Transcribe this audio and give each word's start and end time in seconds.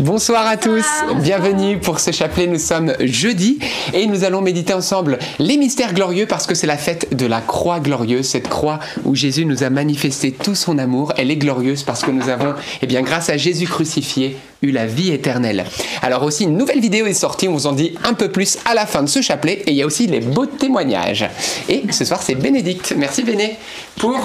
Bonsoir 0.00 0.44
à 0.44 0.56
tous, 0.56 0.84
bienvenue 1.22 1.78
pour 1.78 2.00
ce 2.00 2.10
chapelet. 2.10 2.48
Nous 2.48 2.58
sommes 2.58 2.94
jeudi 2.98 3.60
et 3.92 4.06
nous 4.06 4.24
allons 4.24 4.40
méditer 4.40 4.74
ensemble 4.74 5.20
les 5.38 5.56
mystères 5.56 5.94
glorieux 5.94 6.26
parce 6.26 6.48
que 6.48 6.56
c'est 6.56 6.66
la 6.66 6.76
fête 6.76 7.14
de 7.16 7.26
la 7.26 7.40
croix 7.40 7.78
glorieuse, 7.78 8.26
cette 8.26 8.48
croix 8.48 8.80
où 9.04 9.14
Jésus 9.14 9.46
nous 9.46 9.62
a 9.62 9.70
manifesté 9.70 10.32
tout 10.32 10.56
son 10.56 10.78
amour. 10.78 11.12
Elle 11.16 11.30
est 11.30 11.36
glorieuse 11.36 11.84
parce 11.84 12.02
que 12.02 12.10
nous 12.10 12.28
avons, 12.28 12.54
eh 12.82 12.86
bien, 12.88 13.02
grâce 13.02 13.30
à 13.30 13.36
Jésus 13.36 13.66
crucifié, 13.66 14.36
eu 14.62 14.72
la 14.72 14.84
vie 14.84 15.12
éternelle. 15.12 15.64
Alors 16.02 16.24
aussi, 16.24 16.42
une 16.42 16.56
nouvelle 16.56 16.80
vidéo 16.80 17.06
est 17.06 17.14
sortie, 17.14 17.46
on 17.46 17.52
vous 17.52 17.68
en 17.68 17.72
dit 17.72 17.94
un 18.02 18.14
peu 18.14 18.28
plus 18.28 18.58
à 18.64 18.74
la 18.74 18.86
fin 18.86 19.02
de 19.04 19.08
ce 19.08 19.22
chapelet 19.22 19.62
et 19.64 19.70
il 19.70 19.76
y 19.76 19.82
a 19.82 19.86
aussi 19.86 20.08
les 20.08 20.20
beaux 20.20 20.46
témoignages. 20.46 21.28
Et 21.68 21.84
ce 21.92 22.04
soir, 22.04 22.20
c'est 22.20 22.34
Bénédicte. 22.34 22.94
Merci 22.96 23.22
Béné 23.22 23.58
pour 23.96 24.18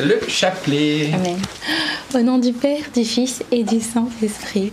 le 0.00 0.18
chapelet. 0.26 1.10
Amen. 1.14 1.38
Au 2.12 2.18
nom 2.18 2.38
du 2.38 2.52
Père, 2.52 2.82
du 2.92 3.04
Fils 3.04 3.44
et 3.52 3.62
du 3.62 3.80
Saint-Esprit. 3.80 4.72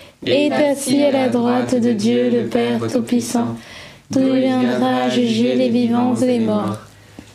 est 0.25 0.51
assis 0.51 1.03
à 1.03 1.11
la 1.11 1.29
droite 1.29 1.79
de 1.79 1.93
Dieu 1.93 2.29
le 2.29 2.47
Père 2.47 2.79
Tout-Puissant, 2.91 3.57
d'où 4.09 4.21
il 4.21 4.41
viendra 4.41 5.09
juger 5.09 5.55
les 5.55 5.69
vivants 5.69 6.15
et 6.15 6.27
les 6.27 6.39
morts? 6.39 6.77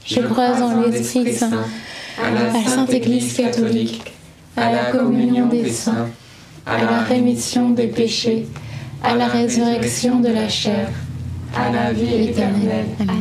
Je 0.05 0.20
crois 0.20 0.62
en 0.62 0.83
l'Esprit 0.83 1.33
Saint, 1.33 1.50
à 2.22 2.30
la 2.30 2.64
Sainte 2.64 2.92
Église 2.92 3.34
catholique, 3.36 4.12
à 4.56 4.70
la 4.70 4.84
communion 4.92 5.46
des 5.46 5.69
saints, 5.69 6.08
à 6.64 6.78
la 6.78 7.00
rémission 7.00 7.70
des 7.70 7.88
péchés, 7.88 8.46
à 9.02 9.14
la 9.16 9.27
résurrection 9.27 10.20
de 10.20 10.28
la 10.28 10.48
chair, 10.48 10.89
à 11.56 11.72
la 11.72 11.92
vie 11.92 12.28
éternelle. 12.28 12.86
Amen. 13.00 13.16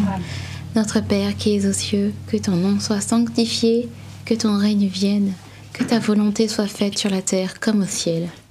Notre 0.76 1.00
Père 1.00 1.36
qui 1.38 1.56
es 1.56 1.66
aux 1.66 1.74
cieux, 1.74 2.14
que 2.28 2.38
ton 2.38 2.52
nom 2.52 2.80
soit 2.80 3.02
sanctifié, 3.02 3.90
que 4.26 4.34
ton 4.34 4.58
règne 4.58 4.88
vienne, 4.88 5.32
que 5.74 5.84
ta 5.84 6.00
volonté 6.00 6.48
soit 6.48 6.68
faite 6.68 6.98
sur 6.98 7.10
la 7.10 7.22
terre 7.22 7.60
comme 7.60 7.82
au 7.82 7.88
ciel. 7.88 8.30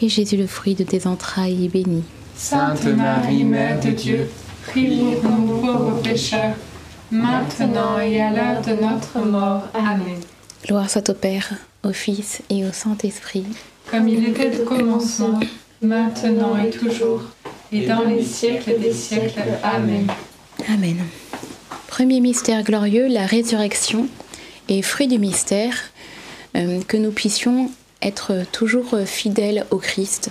et 0.00 0.08
Jésus, 0.08 0.36
le 0.36 0.46
fruit 0.46 0.74
de 0.74 0.84
tes 0.84 1.06
entrailles, 1.06 1.64
est 1.64 1.68
béni. 1.68 2.02
Sainte 2.36 2.84
Marie, 2.84 3.44
Mère 3.44 3.80
de 3.80 3.90
Dieu, 3.90 4.28
priez 4.66 5.16
pour 5.16 5.30
nous 5.30 5.58
pauvres 5.58 6.02
pécheurs, 6.02 6.54
maintenant 7.10 7.98
et 8.00 8.20
à 8.20 8.30
l'heure 8.30 8.62
de 8.62 8.82
notre 8.82 9.20
mort. 9.20 9.62
Amen. 9.74 10.20
Gloire 10.66 10.90
soit 10.90 11.08
au 11.10 11.14
Père, 11.14 11.54
au 11.84 11.92
Fils 11.92 12.42
et 12.50 12.64
au 12.64 12.72
Saint-Esprit. 12.72 13.44
Comme 13.90 14.08
il 14.08 14.28
était 14.28 14.60
au 14.60 14.64
commencement, 14.64 15.38
maintenant 15.82 16.56
et 16.56 16.70
toujours, 16.70 17.22
et 17.70 17.86
dans 17.86 18.04
les 18.04 18.24
siècles 18.24 18.80
des 18.80 18.92
siècles. 18.92 19.42
Amen. 19.62 20.06
Amen. 20.68 20.96
Premier 21.88 22.20
mystère 22.20 22.64
glorieux, 22.64 23.06
la 23.08 23.26
résurrection. 23.26 24.08
Et 24.68 24.80
fruit 24.80 25.08
du 25.08 25.18
mystère, 25.18 25.74
euh, 26.56 26.80
que 26.88 26.96
nous 26.96 27.10
puissions 27.10 27.70
être 28.04 28.44
toujours 28.52 28.98
fidèles 29.04 29.66
au 29.70 29.78
Christ. 29.78 30.30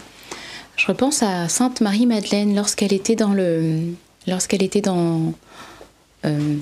Je 0.75 0.87
repense 0.87 1.21
à 1.23 1.49
Sainte 1.49 1.81
Marie-Madeleine 1.81 2.55
lorsqu'elle 2.55 2.93
était 2.93 3.15
dans 3.15 3.33
le, 3.33 3.79
lorsqu'elle 4.27 4.63
était 4.63 4.81
dans 4.81 5.33
euh, 6.25 6.55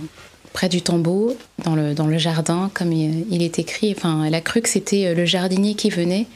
près 0.53 0.69
du 0.69 0.81
tombeau, 0.81 1.35
dans 1.63 1.75
le, 1.75 1.93
dans 1.93 2.07
le 2.07 2.17
jardin, 2.17 2.69
comme 2.73 2.91
il, 2.91 3.41
est 3.41 3.59
écrit. 3.59 3.93
Enfin, 3.95 4.23
elle 4.23 4.35
a 4.35 4.41
cru 4.41 4.61
que 4.61 4.69
c'était 4.69 5.13
le 5.13 5.25
jardinier 5.25 5.75
qui 5.75 5.89
venait, 5.89 6.27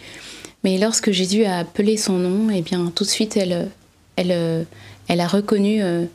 mais 0.63 0.78
lorsque 0.78 1.12
Jésus 1.12 1.44
a 1.46 1.57
appelé 1.57 1.97
son 1.97 2.13
nom, 2.13 2.50
et 2.50 2.62
bien 2.62 2.92
tout 2.96 3.03
de 3.03 3.09
suite 3.09 3.36
elle, 3.36 3.69
elle, 4.16 4.66
elle 5.07 5.19
a 5.19 5.28
reconnu 5.28 5.84
euh, 5.84 6.06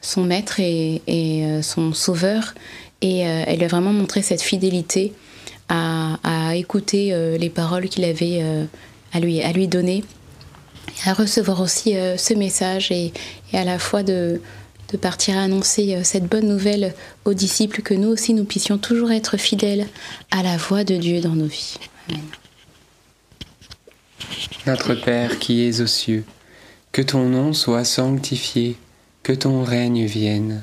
son 0.00 0.24
maître 0.24 0.60
et, 0.60 1.02
euh, 1.08 1.62
son 1.62 1.92
sauveur, 1.92 2.54
et 3.02 3.26
euh, 3.26 3.44
elle 3.46 3.62
a 3.62 3.68
vraiment 3.68 3.92
montré 3.92 4.22
cette 4.22 4.42
fidélité 4.42 5.12
à, 5.70 6.18
à 6.22 6.56
écouter 6.56 7.14
euh, 7.14 7.38
les 7.38 7.48
paroles 7.48 7.88
qu'il 7.88 8.04
avait 8.04 8.40
euh, 8.42 8.64
à, 9.12 9.20
lui, 9.20 9.40
à 9.40 9.52
lui 9.52 9.68
donner, 9.68 10.04
à 11.06 11.12
recevoir 11.12 11.60
aussi 11.60 11.96
euh, 11.96 12.16
ce 12.16 12.34
message, 12.34 12.90
et, 12.90 13.12
à 13.52 13.64
la 13.64 13.78
fois 13.78 14.02
de, 14.02 14.40
partir 15.00 15.38
annoncer 15.38 15.94
euh, 15.94 16.00
cette 16.02 16.24
bonne 16.24 16.48
nouvelle 16.48 16.94
aux 17.24 17.34
disciples, 17.34 17.82
que 17.82 17.94
nous 17.94 18.08
aussi 18.08 18.34
nous 18.34 18.44
puissions 18.44 18.78
toujours 18.78 19.12
être 19.12 19.36
fidèles 19.36 19.86
à 20.30 20.42
la 20.42 20.56
voix 20.56 20.84
de 20.84 20.96
Dieu 20.96 21.20
dans 21.20 21.34
nos 21.34 21.46
vies. 21.46 21.76
Amen. 22.08 22.20
Notre 24.66 24.94
Père 24.94 25.38
qui 25.38 25.64
es 25.64 25.80
aux 25.80 25.86
cieux, 25.86 26.24
que 26.92 27.02
ton 27.02 27.28
nom 27.28 27.52
soit 27.52 27.84
sanctifié, 27.84 28.76
que 29.22 29.32
ton 29.32 29.62
règne 29.62 30.04
vienne, 30.04 30.62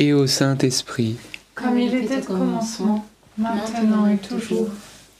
et 0.00 0.12
au 0.12 0.28
Saint-Esprit, 0.28 1.16
Comme 1.56 1.76
il 1.76 1.92
était 1.92 2.18
au 2.30 2.34
commencement, 2.38 3.04
maintenant 3.36 4.06
et 4.06 4.16
toujours, 4.16 4.68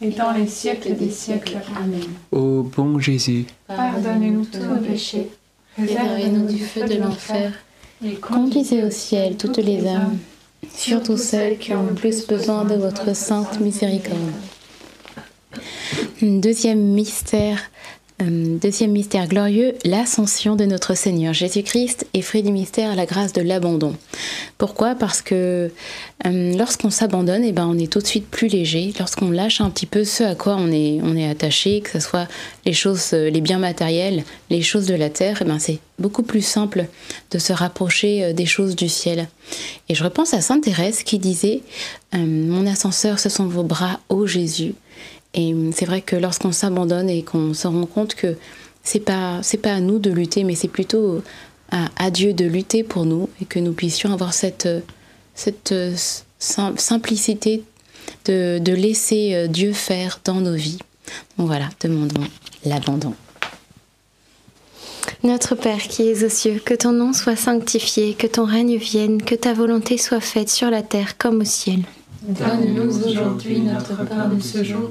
et 0.01 0.11
dans 0.11 0.31
les 0.31 0.47
siècles 0.47 0.95
des 0.95 1.11
siècles. 1.11 1.59
Amen. 1.77 2.01
ô 2.31 2.63
bon 2.63 3.01
Jésus, 3.01 3.47
Pardonnez-nous 3.67 4.45
tous 4.45 4.61
nos 4.61 4.77
péchés, 4.77 5.31
Réservez-nous 5.77 6.47
du 6.47 6.59
feu 6.61 6.85
de 6.85 6.95
l'enfer. 6.95 7.53
et 8.05 8.15
Conduisez 8.15 8.85
au 8.85 8.91
ciel 8.91 9.37
toutes 9.37 9.57
les 9.59 9.85
âmes, 9.85 10.17
surtout 10.73 11.17
celles 11.17 11.59
qui 11.59 11.75
ont 11.75 11.83
le 11.83 11.95
plus 11.95 12.25
besoin 12.29 12.65
de 12.65 12.75
votre 12.77 13.17
sainte 13.17 13.59
miséricorde. 13.59 14.33
Deuxième 16.23 16.81
mystère, 16.95 17.59
deuxième 18.27 18.91
mystère 18.91 19.29
glorieux, 19.29 19.75
l'ascension 19.85 20.57
de 20.57 20.65
notre 20.65 20.95
Seigneur 20.95 21.33
Jésus-Christ 21.33 22.07
et 22.15 22.23
fruit 22.23 22.43
du 22.43 22.51
mystère, 22.51 22.97
la 22.97 23.07
grâce 23.07 23.33
de 23.33 23.41
l'abandon. 23.41 23.95
Pourquoi? 24.59 24.95
Parce 24.97 25.23
que 25.23 25.71
euh, 26.27 26.57
lorsqu'on 26.57 26.91
s'abandonne, 26.91 27.45
eh 27.45 27.53
ben, 27.53 27.67
on 27.67 27.79
est 27.79 27.91
tout 27.91 28.01
de 28.01 28.07
suite 28.07 28.29
plus 28.29 28.49
léger. 28.49 28.93
Lorsqu'on 28.99 29.31
lâche 29.31 29.61
un 29.61 29.71
petit 29.71 29.87
peu 29.87 30.03
ce 30.03 30.25
à 30.25 30.35
quoi 30.35 30.57
on 30.59 30.73
est, 30.73 31.31
attaché, 31.31 31.81
que 31.81 31.91
ce 31.91 32.01
soit 32.01 32.27
les 32.67 32.73
choses, 32.73 33.11
euh, 33.13 33.31
les 33.31 33.41
biens 33.41 33.59
matériels, 33.59 34.25
les 34.51 34.63
choses 34.63 34.87
de 34.87 34.95
la 34.95 35.11
terre, 35.11 35.39
eh 35.41 35.45
ben, 35.45 35.59
c'est 35.59 35.79
beaucoup 35.99 36.23
plus 36.23 36.43
simple 36.43 36.87
de 37.31 37.39
se 37.39 37.53
rapprocher 37.53 38.25
euh, 38.25 38.33
des 38.33 38.47
choses 38.47 38.75
du 38.75 38.89
ciel. 38.89 39.29
Et 39.89 39.95
je 39.95 40.05
repense 40.05 40.35
à 40.35 40.41
Sainte 40.41 40.65
Thérèse 40.65 41.03
qui 41.03 41.19
disait 41.19 41.61
euh, 42.15 42.19
Mon 42.19 42.67
ascenseur, 42.67 43.19
ce 43.19 43.29
sont 43.29 43.47
vos 43.47 43.63
bras, 43.63 44.01
ô 44.09 44.27
Jésus. 44.27 44.75
Et 45.35 45.53
euh, 45.53 45.71
c'est 45.75 45.85
vrai 45.87 46.01
que 46.01 46.17
lorsqu'on 46.17 46.53
s'abandonne 46.53 47.09
et 47.11 47.23
qu'on 47.23 47.55
se 47.55 47.67
rend 47.69 47.87
compte 47.87 48.15
que 48.15 48.37
c'est 48.83 49.01
pas 49.01 49.41
c'est 49.43 49.59
pas 49.59 49.75
à 49.75 49.81
nous 49.81 49.99
de 49.99 50.11
lutter, 50.11 50.45
mais 50.45 50.55
c'est 50.55 50.69
plutôt 50.69 51.23
à, 51.71 51.87
à 51.99 52.11
Dieu 52.11 52.33
de 52.33 52.47
lutter 52.47 52.83
pour 52.83 53.05
nous 53.05 53.29
et 53.41 53.45
que 53.45 53.59
nous 53.59 53.73
puissions 53.73 54.13
avoir 54.13 54.33
cette 54.33 54.67
euh, 54.67 54.81
cette 55.35 55.73
euh, 55.73 55.95
sim- 56.39 56.77
simplicité 56.79 57.63
de, 58.25 58.59
de 58.59 58.73
laisser 58.73 59.35
euh, 59.35 59.47
Dieu 59.49 59.73
faire 59.73 60.21
dans 60.25 60.41
nos 60.41 60.55
vies. 60.55 60.79
Donc 61.37 61.47
voilà, 61.47 61.69
demandons 61.81 62.25
l'abandon. 62.65 63.15
Notre 65.25 65.55
Père 65.57 65.83
qui 65.89 66.03
es 66.09 66.25
aux 66.25 66.29
cieux, 66.29 66.61
que 66.65 66.75
ton 66.75 66.93
nom 66.93 67.13
soit 67.13 67.37
sanctifié, 67.37 68.15
que 68.15 68.27
ton 68.27 68.45
règne 68.45 68.77
vienne, 68.77 69.21
que 69.23 69.35
ta 69.35 69.53
volonté 69.53 69.99
soit 69.99 70.21
faite 70.21 70.49
sur 70.49 70.71
la 70.71 70.83
terre 70.83 71.19
comme 71.19 71.41
au 71.41 71.45
ciel. 71.45 71.81
Donne-nous 72.23 73.07
aujourd'hui 73.07 73.61
notre 73.61 73.97
pain 74.07 74.29
de 74.29 74.41
ce 74.41 74.63
jour. 74.63 74.91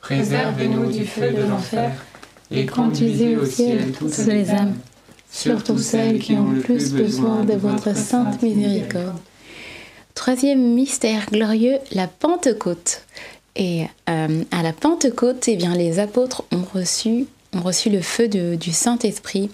préservez-nous 0.00 0.90
du 0.90 1.04
feu 1.06 1.32
de 1.32 1.42
l'enfer, 1.42 1.90
et 2.50 2.66
conduisez 2.66 3.36
au 3.36 3.44
ciel 3.46 3.92
toutes 3.92 4.16
les 4.26 4.50
âmes, 4.50 4.74
surtout 5.30 5.78
celles 5.78 6.18
qui 6.18 6.34
ont 6.34 6.50
le 6.50 6.60
plus 6.60 6.92
besoin 6.92 7.44
de 7.44 7.54
votre 7.54 7.94
sainte 7.96 8.42
miséricorde. 8.42 9.16
Troisième 10.14 10.74
mystère 10.74 11.26
glorieux, 11.30 11.78
la 11.92 12.06
Pentecôte. 12.08 13.04
Et 13.56 13.84
euh, 14.08 14.42
à 14.50 14.62
la 14.62 14.72
Pentecôte, 14.72 15.46
eh 15.48 15.56
bien, 15.56 15.74
les 15.74 15.98
apôtres 15.98 16.44
ont 16.52 16.64
reçu, 16.74 17.26
ont 17.54 17.60
reçu 17.60 17.90
le 17.90 18.00
feu 18.00 18.28
de- 18.28 18.54
du 18.56 18.72
Saint-Esprit. 18.72 19.50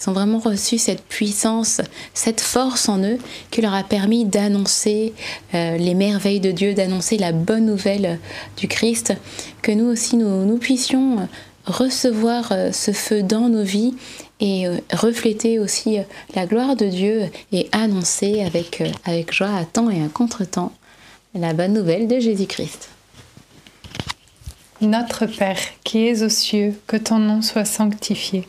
Ils 0.00 0.10
ont 0.10 0.12
vraiment 0.12 0.38
reçu 0.38 0.78
cette 0.78 1.02
puissance, 1.02 1.80
cette 2.14 2.40
force 2.40 2.88
en 2.88 3.02
eux 3.02 3.18
qui 3.50 3.60
leur 3.60 3.74
a 3.74 3.82
permis 3.82 4.24
d'annoncer 4.24 5.12
euh, 5.54 5.76
les 5.76 5.94
merveilles 5.94 6.40
de 6.40 6.52
Dieu, 6.52 6.74
d'annoncer 6.74 7.18
la 7.18 7.32
bonne 7.32 7.66
nouvelle 7.66 8.18
du 8.56 8.66
Christ. 8.66 9.14
Que 9.62 9.72
nous 9.72 9.86
aussi, 9.86 10.16
nous, 10.16 10.46
nous 10.46 10.58
puissions 10.58 11.28
recevoir 11.66 12.52
euh, 12.52 12.72
ce 12.72 12.92
feu 12.92 13.22
dans 13.22 13.48
nos 13.48 13.62
vies 13.62 13.94
et 14.40 14.66
euh, 14.66 14.78
refléter 14.92 15.58
aussi 15.58 15.98
euh, 15.98 16.02
la 16.34 16.46
gloire 16.46 16.76
de 16.76 16.86
Dieu 16.86 17.24
et 17.52 17.68
annoncer 17.72 18.42
avec, 18.42 18.80
euh, 18.80 18.90
avec 19.04 19.32
joie 19.32 19.54
à 19.54 19.64
temps 19.64 19.90
et 19.90 20.02
à 20.02 20.08
contre-temps 20.08 20.72
la 21.34 21.52
bonne 21.52 21.74
nouvelle 21.74 22.08
de 22.08 22.18
Jésus-Christ. 22.18 22.88
Notre 24.80 25.26
Père 25.26 25.60
qui 25.84 26.06
es 26.06 26.22
aux 26.22 26.30
cieux, 26.30 26.74
que 26.86 26.96
ton 26.96 27.18
nom 27.18 27.42
soit 27.42 27.66
sanctifié, 27.66 28.48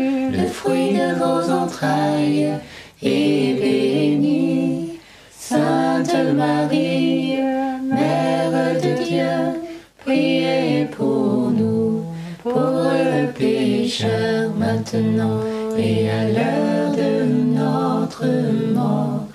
fruit 0.61 0.93
de 0.93 1.15
vos 1.15 1.51
entrailles, 1.51 2.53
est 3.01 3.53
béni. 3.59 4.99
Sainte 5.31 6.15
Marie, 6.35 7.39
Mère 7.83 8.75
de 8.85 8.93
Dieu, 9.03 9.59
priez 10.03 10.85
pour 10.95 11.49
nous, 11.49 12.05
pauvres 12.43 13.31
pécheurs, 13.37 14.51
maintenant 14.55 15.41
et 15.77 16.09
à 16.09 16.23
l'heure 16.35 16.91
de 17.01 17.11
notre 17.59 18.27
mort. 18.73 19.25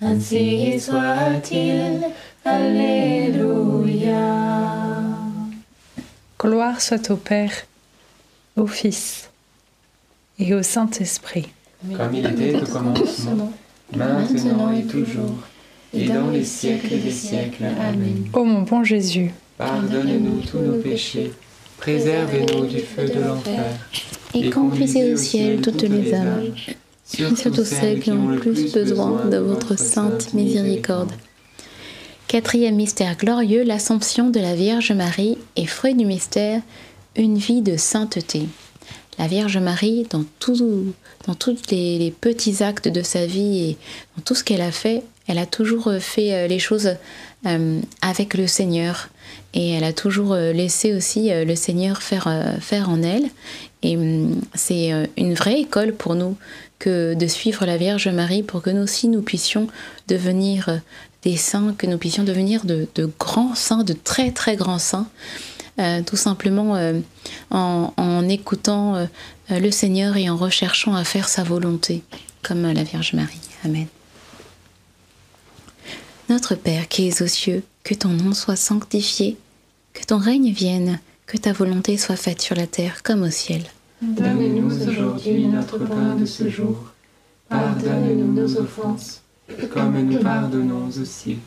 Ainsi 0.00 0.78
soit-il. 0.78 2.06
Alléluia. 2.44 4.14
Gloire 6.38 6.80
soit 6.80 7.10
au 7.10 7.16
Père, 7.16 7.66
au 8.56 8.68
Fils 8.68 9.25
et 10.38 10.54
au 10.54 10.62
Saint-Esprit. 10.62 11.48
Comme 11.96 12.14
il 12.14 12.26
était 12.26 12.60
au 12.60 12.66
commencement, 12.66 13.52
maintenant 13.94 14.72
et 14.72 14.84
toujours, 14.84 15.38
et 15.94 16.06
dans 16.08 16.30
les 16.30 16.44
siècles 16.44 17.00
des 17.00 17.10
siècles. 17.10 17.64
Amen. 17.64 18.28
Ô 18.32 18.44
mon 18.44 18.62
bon 18.62 18.82
Jésus, 18.84 19.32
Pardonne-nous 19.58 20.40
tous 20.40 20.58
nos 20.58 20.78
péchés, 20.82 21.32
préservez-nous 21.78 22.66
du 22.66 22.80
feu 22.80 23.06
de 23.06 23.20
l'enfer, 23.20 23.64
Et 24.34 24.50
conduisez 24.50 25.14
au 25.14 25.16
ciel 25.16 25.60
toutes 25.62 25.82
les 25.82 26.12
âmes, 26.12 26.52
surtout 27.04 27.64
celles 27.64 28.00
qui 28.00 28.10
ont 28.10 28.28
le 28.28 28.38
plus 28.38 28.72
besoin 28.72 29.24
de 29.26 29.38
votre 29.38 29.78
sainte 29.78 30.34
miséricorde. 30.34 31.12
Quatrième 32.28 32.74
mystère 32.74 33.16
glorieux, 33.16 33.62
l'Assomption 33.62 34.30
de 34.30 34.40
la 34.40 34.54
Vierge 34.54 34.92
Marie 34.92 35.38
et 35.54 35.64
fruit 35.64 35.94
du 35.94 36.04
mystère, 36.04 36.60
une 37.14 37.38
vie 37.38 37.62
de 37.62 37.76
sainteté. 37.76 38.48
La 39.18 39.26
Vierge 39.26 39.56
Marie, 39.58 40.06
dans, 40.10 40.24
dans 41.26 41.34
tous 41.34 41.56
les, 41.70 42.14
petits 42.20 42.62
actes 42.62 42.88
de 42.88 43.02
sa 43.02 43.24
vie 43.26 43.70
et 43.70 43.76
dans 44.16 44.22
tout 44.22 44.34
ce 44.34 44.44
qu'elle 44.44 44.60
a 44.60 44.72
fait, 44.72 45.02
elle 45.26 45.38
a 45.38 45.46
toujours 45.46 45.92
fait 45.98 46.34
euh, 46.34 46.46
les 46.46 46.58
choses 46.58 46.96
euh, 47.46 47.80
avec 48.02 48.34
le 48.34 48.46
Seigneur 48.46 49.08
et 49.54 49.72
elle 49.72 49.84
a 49.84 49.92
toujours 49.92 50.34
euh, 50.34 50.52
laissé 50.52 50.94
aussi 50.94 51.30
le 51.30 51.54
Seigneur 51.54 52.02
faire, 52.02 52.28
faire 52.60 52.90
en 52.90 53.02
elle. 53.02 53.24
Et 53.82 53.96
hum, 53.96 54.40
c'est 54.54 54.92
une 55.16 55.34
vraie 55.34 55.60
école 55.60 55.94
pour 55.94 56.14
nous 56.14 56.36
que 56.78 57.14
de 57.14 57.26
suivre 57.26 57.64
la 57.64 57.76
Vierge 57.76 58.08
Marie 58.08 58.42
pour 58.42 58.62
que 58.62 58.70
nous 58.70 58.82
aussi 58.82 59.08
nous 59.08 59.22
puissions 59.22 59.66
devenir 60.08 60.80
des 61.22 61.36
saints, 61.36 61.74
que 61.76 61.86
nous 61.86 61.98
puissions 61.98 62.22
devenir 62.22 62.64
de, 62.64 62.86
de 62.94 63.10
grands 63.18 63.54
saints, 63.54 63.82
de 63.82 63.94
très 63.94 64.30
très 64.30 64.56
grands 64.56 64.78
saints. 64.78 65.08
Euh, 65.78 66.02
tout 66.02 66.16
simplement 66.16 66.74
euh, 66.76 67.00
en, 67.50 68.28
écoutant 68.28 68.96
euh, 68.96 69.06
le 69.50 69.70
Seigneur 69.70 70.16
et 70.16 70.30
en 70.30 70.36
recherchant 70.36 70.94
à 70.94 71.04
faire 71.04 71.28
sa 71.28 71.42
volonté, 71.42 72.02
comme 72.42 72.62
la 72.62 72.82
Vierge 72.82 73.12
Marie. 73.12 73.40
Amen. 73.64 73.86
Notre 76.30 76.54
Père 76.54 76.88
qui 76.88 77.08
es 77.08 77.22
aux 77.22 77.26
cieux, 77.26 77.62
que 77.84 77.94
ton 77.94 78.08
nom 78.08 78.32
soit 78.32 78.56
sanctifié, 78.56 79.36
que 79.92 80.04
ton 80.04 80.18
règne 80.18 80.50
vienne, 80.50 80.98
que 81.26 81.36
ta 81.36 81.52
volonté 81.52 81.98
soit 81.98 82.16
faite 82.16 82.40
sur 82.40 82.56
la 82.56 82.66
terre 82.66 83.02
comme 83.02 83.22
au 83.22 83.30
ciel. 83.30 83.62
Donne-nous 84.00 84.88
aujourd'hui 84.88 85.46
notre 85.46 85.78
pain 85.78 86.14
de 86.14 86.24
ce 86.24 86.48
jour. 86.48 86.92
Pardonne-nous 87.48 88.32
nos 88.32 88.56
offenses, 88.56 89.22
comme 89.72 90.00
nous 90.00 90.18
pardonnons 90.20 90.88
aussi 91.00 91.38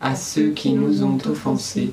à 0.00 0.16
ceux 0.16 0.50
qui 0.50 0.72
nous 0.72 1.02
ont 1.04 1.18
offensés, 1.26 1.92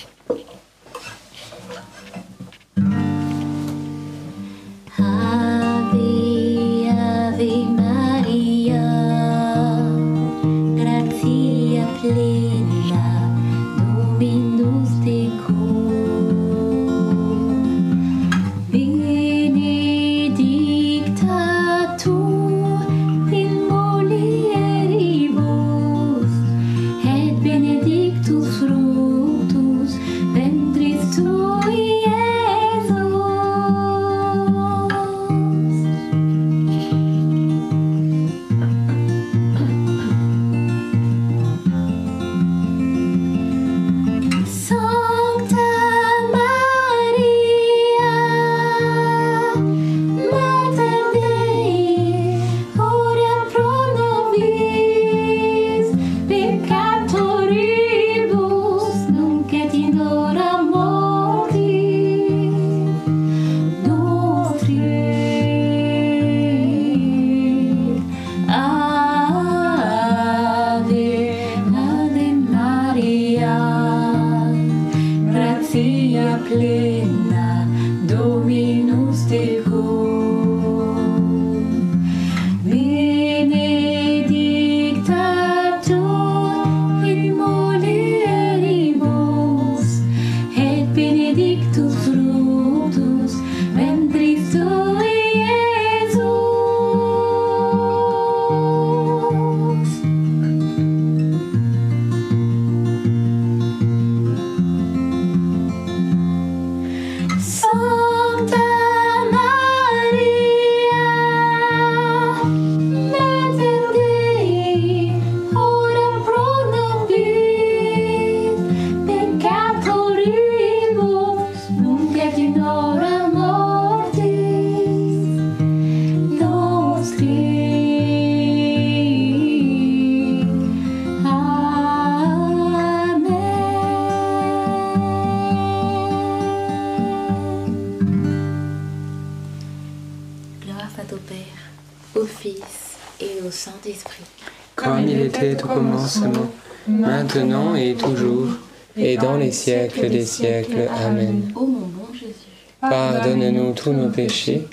Les 149.51 149.57
siècles 149.57 150.09
des 150.09 150.25
siècles. 150.25 150.87
Amen. 150.89 151.51
Ô 151.55 151.65
mon 151.65 151.79
bon 151.79 152.13
Jésus, 152.13 152.33
Pardonne-nous 152.79 153.73
tous 153.73 153.91
nos 153.91 154.09
péchés, 154.09 154.65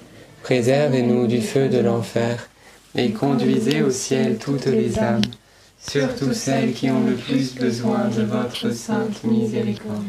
préservez-nous 0.45 1.27
du 1.27 1.41
feu 1.41 1.69
de 1.69 1.79
l'enfer, 1.79 2.49
et 2.95 3.11
conduisez 3.11 3.83
au 3.83 3.91
ciel 3.91 4.39
toutes 4.39 4.67
les 4.67 4.97
âmes, 5.01 5.23
surtout 5.81 6.33
celles 6.33 6.73
qui 6.75 6.91
ont 6.91 7.05
le 7.05 7.15
plus 7.15 7.57
besoin 7.57 8.09
de 8.09 8.23
votre 8.23 8.73
sainte 8.73 9.25
miséricorde. 9.25 10.05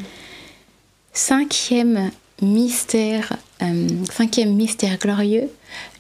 Cinquième 1.14 2.12
mystère, 2.44 3.34
euh, 3.64 3.88
cinquième 4.12 4.54
mystère 4.54 5.00
glorieux, 5.00 5.50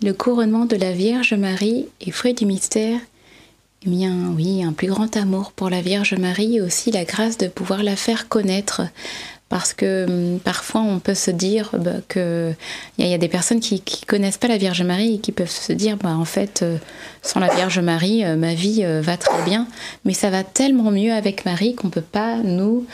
le 0.03 0.13
couronnement 0.13 0.65
de 0.65 0.75
la 0.75 0.91
Vierge 0.91 1.33
Marie 1.33 1.87
et 2.01 2.11
fruit 2.11 2.35
du 2.35 2.45
mystère. 2.45 2.99
Eh 3.85 3.89
bien, 3.89 4.33
oui, 4.35 4.61
un 4.63 4.73
plus 4.73 4.87
grand 4.87 5.15
amour 5.15 5.51
pour 5.53 5.69
la 5.69 5.81
Vierge 5.81 6.13
Marie 6.15 6.57
et 6.57 6.61
aussi 6.61 6.91
la 6.91 7.05
grâce 7.05 7.37
de 7.37 7.47
pouvoir 7.47 7.81
la 7.81 7.95
faire 7.95 8.27
connaître. 8.27 8.81
Parce 9.47 9.73
que 9.73 10.05
hum, 10.07 10.39
parfois 10.39 10.81
on 10.81 10.99
peut 10.99 11.15
se 11.15 11.31
dire 11.31 11.71
bah, 11.73 12.01
que 12.07 12.53
y, 12.99 13.13
a- 13.13 13.17
des 13.17 13.27
personnes 13.27 13.59
qui, 13.59 13.81
qui 13.81 14.05
connaissent 14.05 14.37
pas 14.37 14.47
la 14.47 14.57
Vierge 14.57 14.83
Marie 14.83 15.15
et 15.15 15.19
qui 15.19 15.31
peuvent 15.31 15.49
se 15.49 15.73
dire 15.73 15.97
bah 15.97 16.15
en 16.15 16.25
fait 16.25 16.61
euh, 16.61 16.77
sans 17.23 17.39
la 17.39 17.51
Vierge 17.55 17.79
Marie 17.79 18.23
euh, 18.23 18.35
ma 18.35 18.53
vie 18.53 18.81
euh, 18.83 19.01
va 19.01 19.17
très 19.17 19.41
bien 19.45 19.67
mais 20.05 20.13
ça 20.13 20.29
va 20.29 20.43
tellement 20.43 20.91
mieux 20.91 21.11
avec 21.13 21.45
Marie 21.45 21.73
qu'on 21.73 21.89
peut 21.89 22.01
pas 22.01 22.37
nous 22.43 22.85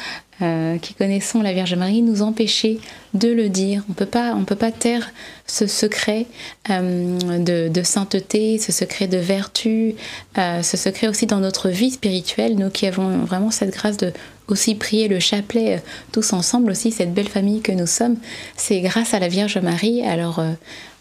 euh, 0.42 0.78
qui 0.80 0.94
connaissons 0.94 1.42
la 1.42 1.54
Vierge 1.54 1.76
Marie 1.76 2.02
nous 2.02 2.22
empêcher 2.22 2.80
de 3.14 3.30
le 3.30 3.48
dire. 3.48 3.84
On 3.90 3.94
peut 3.94 4.06
pas, 4.06 4.34
on 4.36 4.44
peut 4.44 4.58
pas 4.58 4.72
taire 4.72 5.12
ce 5.48 5.66
secret 5.66 6.26
euh, 6.70 7.70
de, 7.70 7.84
sainteté, 7.84 8.58
ce 8.58 8.74
secret 8.74 9.08
de 9.08 9.18
vertu, 9.18 9.96
euh, 10.38 10.62
ce 10.62 10.76
secret 10.76 11.08
aussi 11.08 11.26
dans 11.26 11.40
notre 11.40 11.70
vie 11.70 11.92
spirituelle. 11.92 12.58
Nous 12.58 12.70
qui 12.70 12.86
avons 12.86 13.20
vraiment 13.20 13.50
cette 13.50 13.74
grâce 13.74 13.96
de 13.96 14.12
aussi 14.48 14.76
prier 14.76 15.08
le 15.08 15.20
chapelet 15.22 15.82
tous 16.12 16.34
ensemble 16.34 16.70
aussi 16.70 16.92
cette 16.92 17.14
belle 17.14 17.30
famille 17.30 17.62
que 17.62 17.72
nous 17.72 17.88
sommes, 17.88 18.18
c'est 18.58 18.82
grâce 18.82 19.14
à 19.14 19.20
la 19.20 19.30
Vierge 19.30 19.58
Marie. 19.58 20.02
Alors 20.02 20.44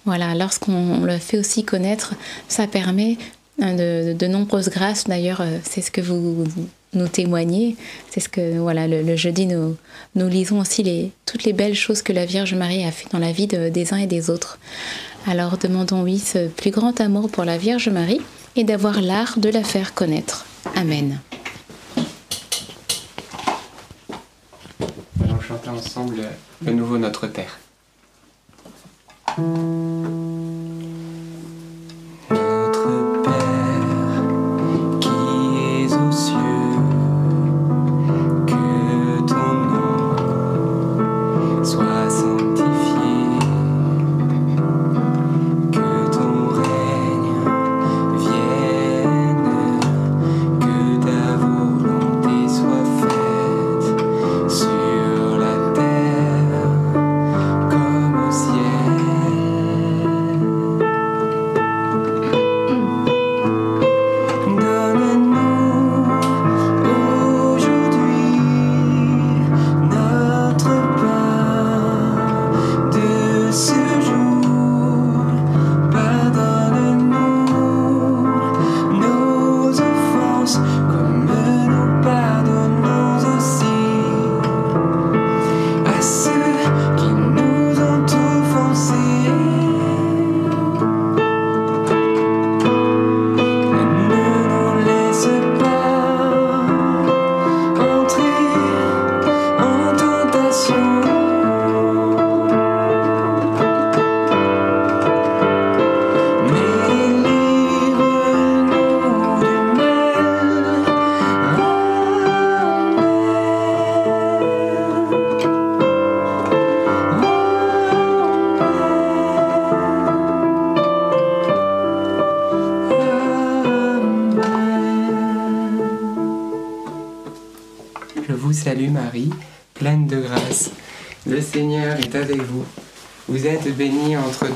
voilà, 0.04 0.36
lorsqu'on 0.36 1.00
le 1.00 1.18
fait 1.18 1.38
aussi 1.38 1.64
connaître, 1.64 2.14
ça 2.46 2.68
permet 2.68 3.18
euh, 3.62 4.14
de, 4.14 4.26
nombreuses 4.26 4.68
grâces. 4.68 5.04
D'ailleurs, 5.08 5.42
c'est 5.64 5.80
ce 5.80 5.90
que 5.90 6.00
vous 6.00 6.44
nous 6.94 7.08
témoignez. 7.08 7.76
C'est 8.10 8.20
ce 8.20 8.28
que 8.28 8.58
voilà 8.58 8.86
le, 8.86 9.02
le 9.02 9.16
jeudi 9.16 9.46
nous 9.46 9.76
nous 10.14 10.28
lisons 10.28 10.60
aussi 10.60 10.82
les 10.82 11.10
toutes 11.26 11.44
les 11.44 11.52
belles 11.52 11.74
choses 11.74 12.02
que 12.02 12.12
la 12.12 12.24
Vierge 12.26 12.54
Marie 12.54 12.84
a 12.84 12.92
fait 12.92 13.06
dans 13.12 13.18
la 13.18 13.32
vie 13.32 13.46
de- 13.46 13.68
des 13.68 13.92
uns 13.92 13.98
et 13.98 14.06
des 14.06 14.30
autres. 14.30 14.58
Alors 15.26 15.56
demandons 15.58 16.02
oui 16.02 16.18
ce 16.18 16.48
plus 16.48 16.70
grand 16.70 17.00
amour 17.00 17.30
pour 17.30 17.44
la 17.44 17.58
Vierge 17.58 17.88
Marie 17.88 18.20
et 18.56 18.64
d'avoir 18.64 19.00
l'art 19.00 19.38
de 19.38 19.48
la 19.48 19.64
faire 19.64 19.94
connaître. 19.94 20.44
Amen. 20.76 21.18
Allons 25.22 25.40
chanter 25.40 25.70
ensemble 25.70 26.22
le 26.64 26.72
nouveau 26.72 26.98
Notre 26.98 27.26
Père. 27.26 27.58
Notre 32.30 33.22
Père 33.22 34.22
qui 35.00 35.08
es 35.08 35.92
aux 35.94 36.12
cieux, 36.12 36.33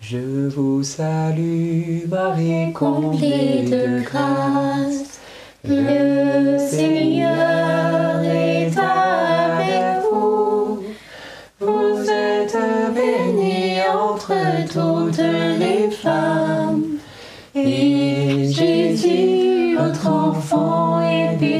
Je 0.00 0.48
vous 0.48 0.82
salue 0.82 2.08
Marie, 2.08 2.72
comblée 2.72 3.64
de 3.70 4.02
grâce. 4.02 5.20
Le 5.62 6.58
Seigneur 6.58 8.22
est 8.24 8.72
avec 8.78 10.02
vous. 10.10 10.82
Vous 11.60 12.10
êtes 12.10 12.56
bénie 12.94 13.76
entre 13.92 14.32
toutes 14.72 15.18
les 15.18 15.90
femmes. 15.90 16.82
Et 17.54 18.50
Jésus, 18.50 19.76
votre 19.78 20.06
enfant, 20.08 21.00
est 21.02 21.36
béni. 21.36 21.59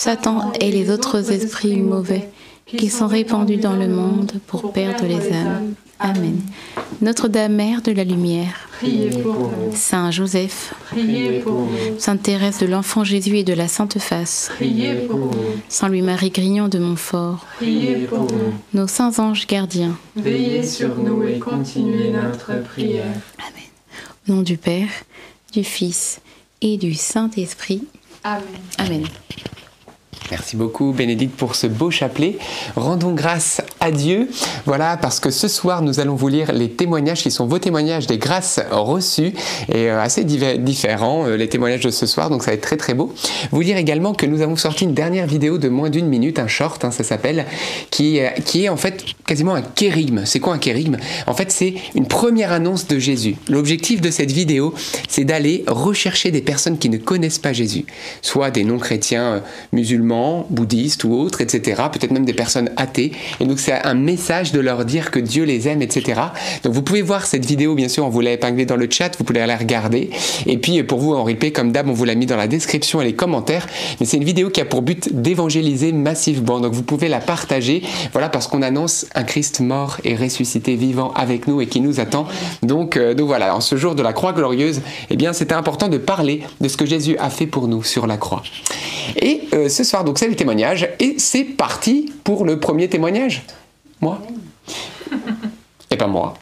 Satan 0.00 0.50
et 0.58 0.70
les 0.70 0.90
autres 0.90 1.30
esprits 1.30 1.76
mauvais 1.76 2.30
qui 2.64 2.88
sont 2.88 3.06
répandus 3.06 3.58
dans 3.58 3.76
le 3.76 3.86
monde 3.86 4.32
pour 4.46 4.72
perdre 4.72 5.04
les 5.04 5.30
âmes. 5.30 5.74
Amen. 5.98 6.40
Notre-Dame, 7.02 7.52
Mère 7.52 7.82
de 7.82 7.92
la 7.92 8.04
Lumière, 8.04 8.66
Priez 8.78 9.10
pour 9.10 9.34
nous. 9.34 9.74
Saint 9.74 10.10
Joseph, 10.10 10.72
Priez 10.86 11.40
pour 11.40 11.52
nous. 11.52 11.98
Sainte 11.98 12.22
Thérèse 12.22 12.60
de 12.60 12.66
l'Enfant 12.66 13.04
Jésus 13.04 13.36
et 13.36 13.44
de 13.44 13.52
la 13.52 13.68
Sainte 13.68 13.98
Face, 13.98 14.50
Priez 14.56 14.94
pour 15.06 15.18
nous. 15.18 15.30
Saint 15.68 15.88
Louis-Marie 15.90 16.30
Grignon 16.30 16.68
de 16.68 16.78
Montfort, 16.78 17.44
Priez 17.56 18.06
pour 18.06 18.20
nous. 18.20 18.54
nos 18.72 18.86
saints 18.86 19.18
anges 19.18 19.46
gardiens, 19.46 19.98
Veillez 20.16 20.62
sur 20.62 20.96
nous 20.96 21.24
et 21.28 21.38
continuez 21.38 22.10
notre 22.10 22.62
prière. 22.62 23.04
au 24.26 24.32
nom 24.32 24.40
du 24.40 24.56
Père, 24.56 24.88
du 25.52 25.62
Fils 25.62 26.22
et 26.62 26.78
du 26.78 26.94
Saint-Esprit. 26.94 27.84
Amen. 28.24 28.42
Amen. 28.78 29.04
Merci 30.30 30.56
beaucoup 30.56 30.92
Bénédicte 30.92 31.36
pour 31.36 31.56
ce 31.56 31.66
beau 31.66 31.90
chapelet. 31.90 32.38
Rendons 32.76 33.12
grâce 33.12 33.62
à 33.80 33.90
Dieu. 33.90 34.28
Voilà, 34.64 34.96
parce 34.96 35.18
que 35.18 35.30
ce 35.30 35.48
soir, 35.48 35.82
nous 35.82 35.98
allons 35.98 36.14
vous 36.14 36.28
lire 36.28 36.52
les 36.52 36.70
témoignages 36.70 37.22
qui 37.22 37.30
sont 37.30 37.46
vos 37.46 37.58
témoignages 37.58 38.06
des 38.06 38.18
grâces 38.18 38.60
reçues 38.70 39.32
et 39.68 39.90
euh, 39.90 40.00
assez 40.00 40.24
différents, 40.24 41.26
euh, 41.26 41.36
les 41.36 41.48
témoignages 41.48 41.80
de 41.80 41.90
ce 41.90 42.06
soir, 42.06 42.30
donc 42.30 42.42
ça 42.42 42.50
va 42.50 42.54
être 42.54 42.60
très 42.60 42.76
très 42.76 42.94
beau. 42.94 43.12
Vous 43.50 43.64
dire 43.64 43.76
également 43.76 44.14
que 44.14 44.26
nous 44.26 44.40
avons 44.40 44.56
sorti 44.56 44.84
une 44.84 44.94
dernière 44.94 45.26
vidéo 45.26 45.58
de 45.58 45.68
moins 45.68 45.90
d'une 45.90 46.06
minute, 46.06 46.38
un 46.38 46.46
short, 46.46 46.84
hein, 46.84 46.92
ça 46.92 47.02
s'appelle, 47.02 47.46
qui, 47.90 48.20
euh, 48.20 48.28
qui 48.44 48.64
est 48.64 48.68
en 48.68 48.76
fait 48.76 49.04
quasiment 49.26 49.54
un 49.54 49.62
kérigme. 49.62 50.22
C'est 50.26 50.40
quoi 50.40 50.54
un 50.54 50.58
kérigme? 50.58 50.96
En 51.26 51.34
fait, 51.34 51.50
c'est 51.50 51.74
une 51.94 52.06
première 52.06 52.52
annonce 52.52 52.86
de 52.86 52.98
Jésus. 52.98 53.36
L'objectif 53.48 54.00
de 54.00 54.10
cette 54.10 54.30
vidéo, 54.30 54.74
c'est 55.08 55.24
d'aller 55.24 55.64
rechercher 55.66 56.30
des 56.30 56.42
personnes 56.42 56.78
qui 56.78 56.88
ne 56.88 56.98
connaissent 56.98 57.38
pas 57.38 57.52
Jésus, 57.52 57.84
soit 58.22 58.50
des 58.50 58.64
non-chrétiens 58.64 59.22
euh, 59.22 59.40
bouddhistes 60.50 61.04
ou 61.04 61.14
autres, 61.14 61.40
etc. 61.40 61.82
Peut-être 61.92 62.10
même 62.10 62.24
des 62.24 62.34
personnes 62.34 62.70
athées. 62.76 63.12
Et 63.40 63.44
donc 63.44 63.58
c'est 63.58 63.72
un 63.72 63.94
message 63.94 64.52
de 64.52 64.60
leur 64.60 64.84
dire 64.84 65.10
que 65.10 65.18
Dieu 65.18 65.44
les 65.44 65.68
aime, 65.68 65.82
etc. 65.82 66.20
Donc 66.64 66.72
vous 66.72 66.82
pouvez 66.82 67.02
voir 67.02 67.26
cette 67.26 67.44
vidéo, 67.44 67.74
bien 67.74 67.88
sûr, 67.88 68.04
on 68.04 68.08
vous 68.08 68.20
l'a 68.20 68.32
épinglée 68.32 68.66
dans 68.66 68.76
le 68.76 68.88
chat, 68.90 69.16
vous 69.18 69.24
pouvez 69.24 69.44
la 69.46 69.56
regarder. 69.56 70.10
Et 70.46 70.58
puis 70.58 70.82
pour 70.82 70.98
vous 70.98 71.14
en 71.14 71.24
replay, 71.24 71.52
comme 71.52 71.72
d'hab, 71.72 71.88
on 71.88 71.92
vous 71.92 72.04
l'a 72.04 72.14
mis 72.14 72.26
dans 72.26 72.36
la 72.36 72.46
description 72.46 73.00
et 73.00 73.04
les 73.04 73.14
commentaires. 73.14 73.66
Mais 73.98 74.06
c'est 74.06 74.16
une 74.16 74.24
vidéo 74.24 74.50
qui 74.50 74.60
a 74.60 74.64
pour 74.64 74.82
but 74.82 75.14
d'évangéliser 75.14 75.92
massivement. 75.92 76.60
Donc 76.60 76.72
vous 76.72 76.82
pouvez 76.82 77.08
la 77.08 77.20
partager, 77.20 77.82
voilà, 78.12 78.28
parce 78.28 78.46
qu'on 78.46 78.62
annonce 78.62 79.06
un 79.14 79.24
Christ 79.24 79.60
mort 79.60 79.98
et 80.04 80.16
ressuscité, 80.16 80.76
vivant 80.76 81.12
avec 81.14 81.46
nous 81.46 81.60
et 81.60 81.66
qui 81.66 81.80
nous 81.80 82.00
attend. 82.00 82.26
Donc, 82.62 82.96
euh, 82.96 83.14
donc 83.14 83.26
voilà, 83.26 83.54
en 83.54 83.60
ce 83.60 83.76
jour 83.76 83.94
de 83.94 84.02
la 84.02 84.12
croix 84.12 84.32
glorieuse, 84.32 84.80
eh 85.10 85.16
bien 85.16 85.32
c'était 85.32 85.54
important 85.54 85.88
de 85.88 85.98
parler 85.98 86.42
de 86.60 86.68
ce 86.68 86.76
que 86.76 86.86
Jésus 86.86 87.16
a 87.18 87.30
fait 87.30 87.46
pour 87.46 87.68
nous 87.68 87.82
sur 87.82 88.06
la 88.06 88.16
croix. 88.16 88.42
Et 89.20 89.42
euh, 89.54 89.68
ce 89.68 89.84
soir, 89.84 89.99
donc 90.04 90.18
c'est 90.18 90.28
le 90.28 90.36
témoignage, 90.36 90.88
et 90.98 91.16
c'est 91.18 91.44
parti 91.44 92.12
pour 92.24 92.44
le 92.44 92.60
premier 92.60 92.88
témoignage. 92.88 93.42
Moi 94.00 94.20
Et 95.90 95.96
pas 95.96 96.06
moi. 96.06 96.34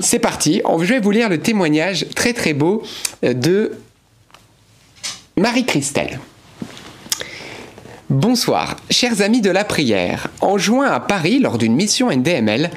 C'est 0.00 0.18
parti, 0.18 0.62
je 0.80 0.84
vais 0.84 1.00
vous 1.00 1.10
lire 1.10 1.28
le 1.28 1.38
témoignage 1.38 2.06
très 2.14 2.32
très 2.32 2.52
beau 2.52 2.82
euh, 3.24 3.32
de 3.32 3.72
Marie-Christelle. 5.36 6.20
Bonsoir, 8.10 8.76
chers 8.90 9.22
amis 9.22 9.40
de 9.40 9.50
la 9.50 9.64
prière. 9.64 10.28
En 10.42 10.58
juin 10.58 10.86
à 10.86 11.00
Paris, 11.00 11.38
lors 11.38 11.56
d'une 11.56 11.74
mission 11.74 12.10
NDML, 12.10 12.70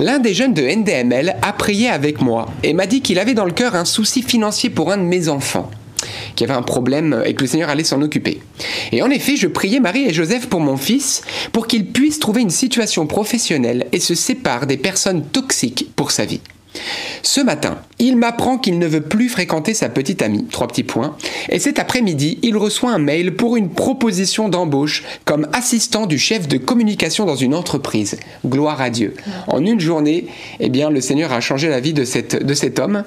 l'un 0.00 0.18
des 0.18 0.34
jeunes 0.34 0.52
de 0.52 0.62
NDML 0.62 1.36
a 1.40 1.52
prié 1.52 1.88
avec 1.88 2.20
moi 2.20 2.48
et 2.64 2.72
m'a 2.72 2.86
dit 2.86 3.00
qu'il 3.00 3.20
avait 3.20 3.34
dans 3.34 3.44
le 3.44 3.52
cœur 3.52 3.76
un 3.76 3.84
souci 3.84 4.20
financier 4.22 4.68
pour 4.68 4.90
un 4.90 4.96
de 4.96 5.04
mes 5.04 5.28
enfants 5.28 5.70
qui 6.36 6.44
avait 6.44 6.54
un 6.54 6.62
problème 6.62 7.22
et 7.24 7.34
que 7.34 7.42
le 7.42 7.46
Seigneur 7.46 7.70
allait 7.70 7.84
s'en 7.84 8.02
occuper. 8.02 8.40
Et 8.92 9.02
en 9.02 9.10
effet, 9.10 9.36
je 9.36 9.46
priais 9.46 9.80
Marie 9.80 10.06
et 10.06 10.12
Joseph 10.12 10.48
pour 10.48 10.60
mon 10.60 10.76
fils, 10.76 11.22
pour 11.52 11.66
qu'ils 11.66 11.86
puissent 11.86 12.18
trouver 12.18 12.42
une 12.42 12.50
situation 12.50 13.06
professionnelle 13.06 13.86
et 13.92 14.00
se 14.00 14.14
séparent 14.14 14.66
des 14.66 14.76
personnes 14.76 15.24
toxiques 15.24 15.88
pour 15.96 16.10
sa 16.10 16.24
vie. 16.24 16.40
Ce 17.22 17.40
matin, 17.40 17.78
il 17.98 18.16
m'apprend 18.16 18.58
qu'il 18.58 18.78
ne 18.78 18.86
veut 18.86 19.02
plus 19.02 19.28
fréquenter 19.28 19.74
sa 19.74 19.88
petite 19.88 20.22
amie, 20.22 20.46
trois 20.46 20.68
petits 20.68 20.84
points, 20.84 21.16
et 21.50 21.58
cet 21.58 21.78
après-midi, 21.78 22.38
il 22.42 22.56
reçoit 22.56 22.92
un 22.92 22.98
mail 22.98 23.36
pour 23.36 23.56
une 23.56 23.68
proposition 23.68 24.48
d'embauche 24.48 25.04
comme 25.24 25.46
assistant 25.52 26.06
du 26.06 26.18
chef 26.18 26.48
de 26.48 26.56
communication 26.56 27.26
dans 27.26 27.36
une 27.36 27.54
entreprise. 27.54 28.18
Gloire 28.46 28.80
à 28.80 28.90
Dieu. 28.90 29.14
En 29.48 29.64
une 29.64 29.80
journée, 29.80 30.26
eh 30.60 30.68
bien, 30.68 30.90
le 30.90 31.00
Seigneur 31.00 31.32
a 31.32 31.40
changé 31.40 31.68
la 31.68 31.80
vie 31.80 31.92
de, 31.92 32.04
cette, 32.04 32.44
de 32.44 32.54
cet 32.54 32.78
homme. 32.78 33.04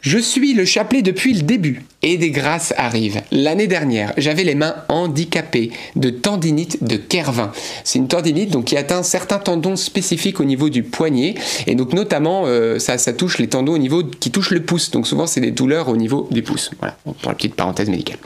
Je 0.00 0.18
suis 0.18 0.54
le 0.54 0.64
chapelet 0.64 1.02
depuis 1.02 1.34
le 1.34 1.42
début, 1.42 1.82
et 2.02 2.16
des 2.16 2.30
grâces 2.30 2.72
arrivent. 2.76 3.22
L'année 3.32 3.66
dernière, 3.66 4.12
j'avais 4.16 4.44
les 4.44 4.54
mains 4.54 4.76
handicapées 4.88 5.70
de 5.96 6.10
tendinite 6.10 6.84
de 6.84 6.96
Kervin. 6.96 7.50
C'est 7.82 7.98
une 7.98 8.08
tendinite 8.08 8.50
donc, 8.50 8.66
qui 8.66 8.76
atteint 8.76 9.02
certains 9.02 9.38
tendons 9.38 9.76
spécifiques 9.76 10.38
au 10.40 10.44
niveau 10.44 10.68
du 10.68 10.82
poignet, 10.82 11.34
et 11.66 11.74
donc 11.74 11.92
notamment, 11.92 12.44
euh, 12.46 12.78
ça, 12.96 13.12
touche 13.12 13.38
les 13.38 13.48
tendons 13.48 13.72
au 13.72 13.78
niveau 13.78 14.02
qui 14.02 14.30
touchent 14.30 14.52
le 14.52 14.62
pouce. 14.62 14.90
Donc 14.90 15.06
souvent, 15.06 15.26
c'est 15.26 15.40
des 15.40 15.50
douleurs 15.50 15.88
au 15.88 15.96
niveau 15.96 16.28
du 16.30 16.42
pouce. 16.42 16.70
Voilà, 16.78 16.96
pour 17.04 17.30
la 17.30 17.34
petite 17.34 17.54
parenthèse 17.54 17.90
médicale. 17.90 18.18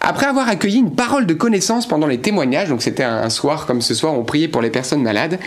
Après 0.00 0.26
avoir 0.26 0.48
accueilli 0.48 0.78
une 0.78 0.94
parole 0.94 1.26
de 1.26 1.34
connaissance 1.34 1.88
pendant 1.88 2.06
les 2.06 2.18
témoignages, 2.18 2.68
donc 2.68 2.80
c'était 2.80 3.02
un, 3.02 3.16
un 3.16 3.30
soir 3.30 3.66
comme 3.66 3.82
ce 3.82 3.92
soir, 3.92 4.14
on 4.14 4.22
priait 4.22 4.46
pour 4.46 4.62
les 4.62 4.70
personnes 4.70 5.02
malades, 5.02 5.40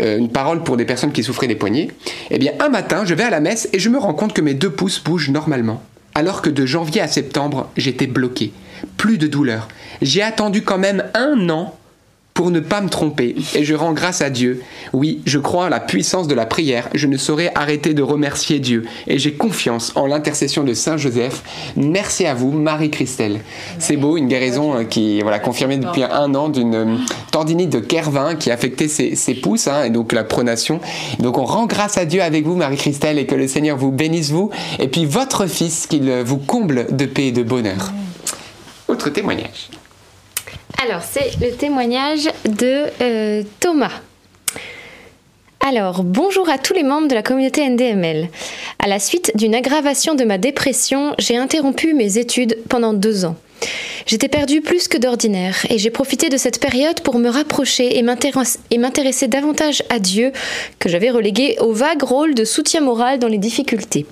euh, 0.00 0.18
une 0.18 0.30
parole 0.30 0.64
pour 0.64 0.76
des 0.76 0.84
personnes 0.84 1.12
qui 1.12 1.22
souffraient 1.22 1.46
des 1.46 1.54
poignets, 1.54 1.88
eh 2.30 2.38
bien 2.38 2.52
un 2.58 2.70
matin, 2.70 3.04
je 3.04 3.14
vais 3.14 3.22
à 3.22 3.30
la 3.30 3.38
messe 3.38 3.68
et 3.72 3.78
je 3.78 3.88
me 3.88 3.98
rends 3.98 4.14
compte 4.14 4.32
que 4.32 4.40
mes 4.40 4.54
deux 4.54 4.70
pouces 4.70 5.00
bougent 5.00 5.30
normalement. 5.30 5.80
Alors 6.16 6.42
que 6.42 6.50
de 6.50 6.66
janvier 6.66 7.00
à 7.00 7.06
septembre, 7.06 7.70
j'étais 7.76 8.08
bloqué. 8.08 8.52
Plus 8.96 9.16
de 9.16 9.28
douleur. 9.28 9.68
J'ai 10.02 10.22
attendu 10.22 10.62
quand 10.62 10.78
même 10.78 11.04
un 11.14 11.48
an 11.50 11.76
pour 12.34 12.50
ne 12.50 12.60
pas 12.60 12.80
me 12.80 12.88
tromper, 12.88 13.34
et 13.54 13.64
je 13.64 13.74
rends 13.74 13.92
grâce 13.92 14.22
à 14.22 14.30
Dieu. 14.30 14.62
Oui, 14.92 15.20
je 15.26 15.38
crois 15.38 15.66
à 15.66 15.68
la 15.68 15.80
puissance 15.80 16.26
de 16.26 16.34
la 16.34 16.46
prière, 16.46 16.88
je 16.94 17.06
ne 17.06 17.16
saurais 17.16 17.52
arrêter 17.54 17.92
de 17.92 18.02
remercier 18.02 18.60
Dieu, 18.60 18.84
et 19.06 19.18
j'ai 19.18 19.34
confiance 19.34 19.92
en 19.94 20.06
l'intercession 20.06 20.64
de 20.64 20.72
Saint 20.72 20.96
Joseph. 20.96 21.42
Merci 21.76 22.26
à 22.26 22.34
vous, 22.34 22.52
Marie-Christelle. 22.52 23.40
C'est 23.78 23.96
beau, 23.96 24.16
une 24.16 24.28
guérison 24.28 24.76
euh, 24.76 24.84
qui 24.84 25.20
voilà 25.20 25.38
confirmée 25.38 25.76
depuis 25.76 26.02
un 26.02 26.34
an 26.34 26.48
d'une 26.48 26.74
euh, 26.74 26.96
tendinite 27.30 27.70
de 27.70 27.80
Kervin 27.80 28.36
qui 28.36 28.50
affectait 28.50 28.88
ses, 28.88 29.16
ses 29.16 29.34
pouces, 29.34 29.68
hein, 29.68 29.84
et 29.84 29.90
donc 29.90 30.12
la 30.12 30.24
pronation. 30.24 30.80
Donc 31.18 31.38
on 31.38 31.44
rend 31.44 31.66
grâce 31.66 31.98
à 31.98 32.04
Dieu 32.04 32.22
avec 32.22 32.46
vous, 32.46 32.54
Marie-Christelle, 32.54 33.18
et 33.18 33.26
que 33.26 33.34
le 33.34 33.48
Seigneur 33.48 33.76
vous 33.76 33.92
bénisse 33.92 34.30
vous, 34.30 34.50
et 34.78 34.88
puis 34.88 35.04
votre 35.04 35.46
fils, 35.46 35.86
qu'il 35.86 36.10
vous 36.24 36.38
comble 36.38 36.96
de 36.96 37.06
paix 37.06 37.26
et 37.26 37.32
de 37.32 37.42
bonheur. 37.42 37.92
Autre 38.88 39.10
témoignage. 39.10 39.70
Alors, 40.82 41.02
c'est 41.02 41.30
le 41.40 41.52
témoignage 41.54 42.28
de 42.46 42.86
euh, 43.02 43.42
Thomas. 43.60 44.00
Alors, 45.66 46.02
bonjour 46.04 46.48
à 46.48 46.56
tous 46.56 46.72
les 46.72 46.82
membres 46.82 47.06
de 47.08 47.14
la 47.14 47.22
communauté 47.22 47.68
NDML. 47.68 48.28
À 48.78 48.88
la 48.88 48.98
suite 48.98 49.30
d'une 49.34 49.54
aggravation 49.54 50.14
de 50.14 50.24
ma 50.24 50.38
dépression, 50.38 51.14
j'ai 51.18 51.36
interrompu 51.36 51.92
mes 51.92 52.16
études 52.16 52.56
pendant 52.68 52.94
deux 52.94 53.26
ans. 53.26 53.36
J'étais 54.06 54.28
perdue 54.28 54.62
plus 54.62 54.88
que 54.88 54.96
d'ordinaire 54.96 55.66
et 55.68 55.76
j'ai 55.76 55.90
profité 55.90 56.30
de 56.30 56.38
cette 56.38 56.60
période 56.60 57.02
pour 57.02 57.18
me 57.18 57.28
rapprocher 57.28 57.98
et 57.98 58.02
m'intéresse- 58.02 58.58
et 58.70 58.78
m'intéresser 58.78 59.28
davantage 59.28 59.82
à 59.90 59.98
Dieu 59.98 60.32
que 60.78 60.88
j'avais 60.88 61.10
relégué 61.10 61.56
au 61.60 61.72
vague 61.74 62.02
rôle 62.02 62.34
de 62.34 62.46
soutien 62.46 62.80
moral 62.80 63.18
dans 63.18 63.28
les 63.28 63.36
difficultés. 63.38 64.06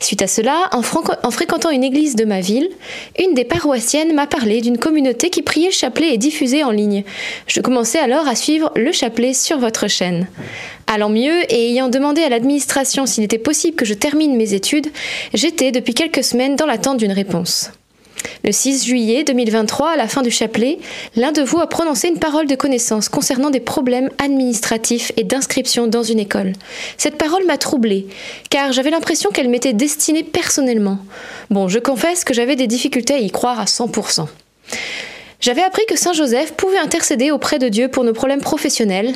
Suite 0.00 0.22
à 0.22 0.26
cela, 0.26 0.70
en, 0.72 0.82
fréquentant 1.30 1.70
une 1.70 1.84
église 1.84 2.16
de 2.16 2.24
ma 2.24 2.40
ville, 2.40 2.68
une 3.18 3.34
des 3.34 3.44
paroissiennes 3.44 4.14
m'a 4.14 4.26
parlé 4.26 4.60
d'une 4.60 4.78
communauté 4.78 5.30
qui 5.30 5.42
priait 5.42 5.68
le 5.68 5.72
chapelet 5.72 6.14
et 6.14 6.18
diffusait 6.18 6.64
en 6.64 6.70
ligne. 6.70 7.04
Je 7.46 7.60
commençais 7.60 7.98
alors 7.98 8.26
à 8.26 8.34
suivre 8.34 8.72
le 8.76 8.92
chapelet 8.92 9.34
sur 9.34 9.58
votre 9.58 9.88
chaîne. 9.88 10.26
Allant 10.86 11.10
mieux 11.10 11.42
et 11.52 11.70
ayant 11.70 11.88
demandé 11.88 12.22
à 12.22 12.28
l'administration 12.28 13.06
s'il 13.06 13.24
était 13.24 13.38
possible 13.38 13.76
que 13.76 13.84
je 13.84 13.94
termine 13.94 14.36
mes 14.36 14.54
études, 14.54 14.88
j'étais 15.34 15.70
depuis 15.70 15.94
quelques 15.94 16.24
semaines 16.24 16.56
dans 16.56 16.66
l'attente 16.66 16.98
d'une 16.98 17.12
réponse. 17.12 17.70
Le 18.44 18.52
6 18.52 18.86
juillet 18.86 19.24
2023, 19.24 19.90
à 19.90 19.96
la 19.96 20.08
fin 20.08 20.22
du 20.22 20.30
chapelet, 20.30 20.78
l'un 21.14 21.32
de 21.32 21.42
vous 21.42 21.60
a 21.60 21.66
prononcé 21.66 22.08
une 22.08 22.18
parole 22.18 22.46
de 22.46 22.54
connaissance 22.54 23.08
concernant 23.08 23.50
des 23.50 23.60
problèmes 23.60 24.10
administratifs 24.18 25.12
et 25.16 25.24
d'inscription 25.24 25.86
dans 25.86 26.02
une 26.02 26.18
école. 26.18 26.52
Cette 26.96 27.18
parole 27.18 27.44
m'a 27.44 27.58
troublée, 27.58 28.06
car 28.48 28.72
j'avais 28.72 28.90
l'impression 28.90 29.30
qu'elle 29.30 29.48
m'était 29.48 29.72
destinée 29.72 30.24
personnellement. 30.24 30.98
Bon, 31.50 31.68
je 31.68 31.78
confesse 31.78 32.24
que 32.24 32.34
j'avais 32.34 32.56
des 32.56 32.66
difficultés 32.66 33.14
à 33.14 33.18
y 33.18 33.30
croire 33.30 33.60
à 33.60 33.64
100%. 33.64 34.26
J'avais 35.40 35.62
appris 35.62 35.86
que 35.86 35.96
Saint 35.96 36.12
Joseph 36.12 36.52
pouvait 36.52 36.78
intercéder 36.78 37.30
auprès 37.30 37.58
de 37.58 37.68
Dieu 37.68 37.88
pour 37.88 38.04
nos 38.04 38.12
problèmes 38.12 38.42
professionnels. 38.42 39.14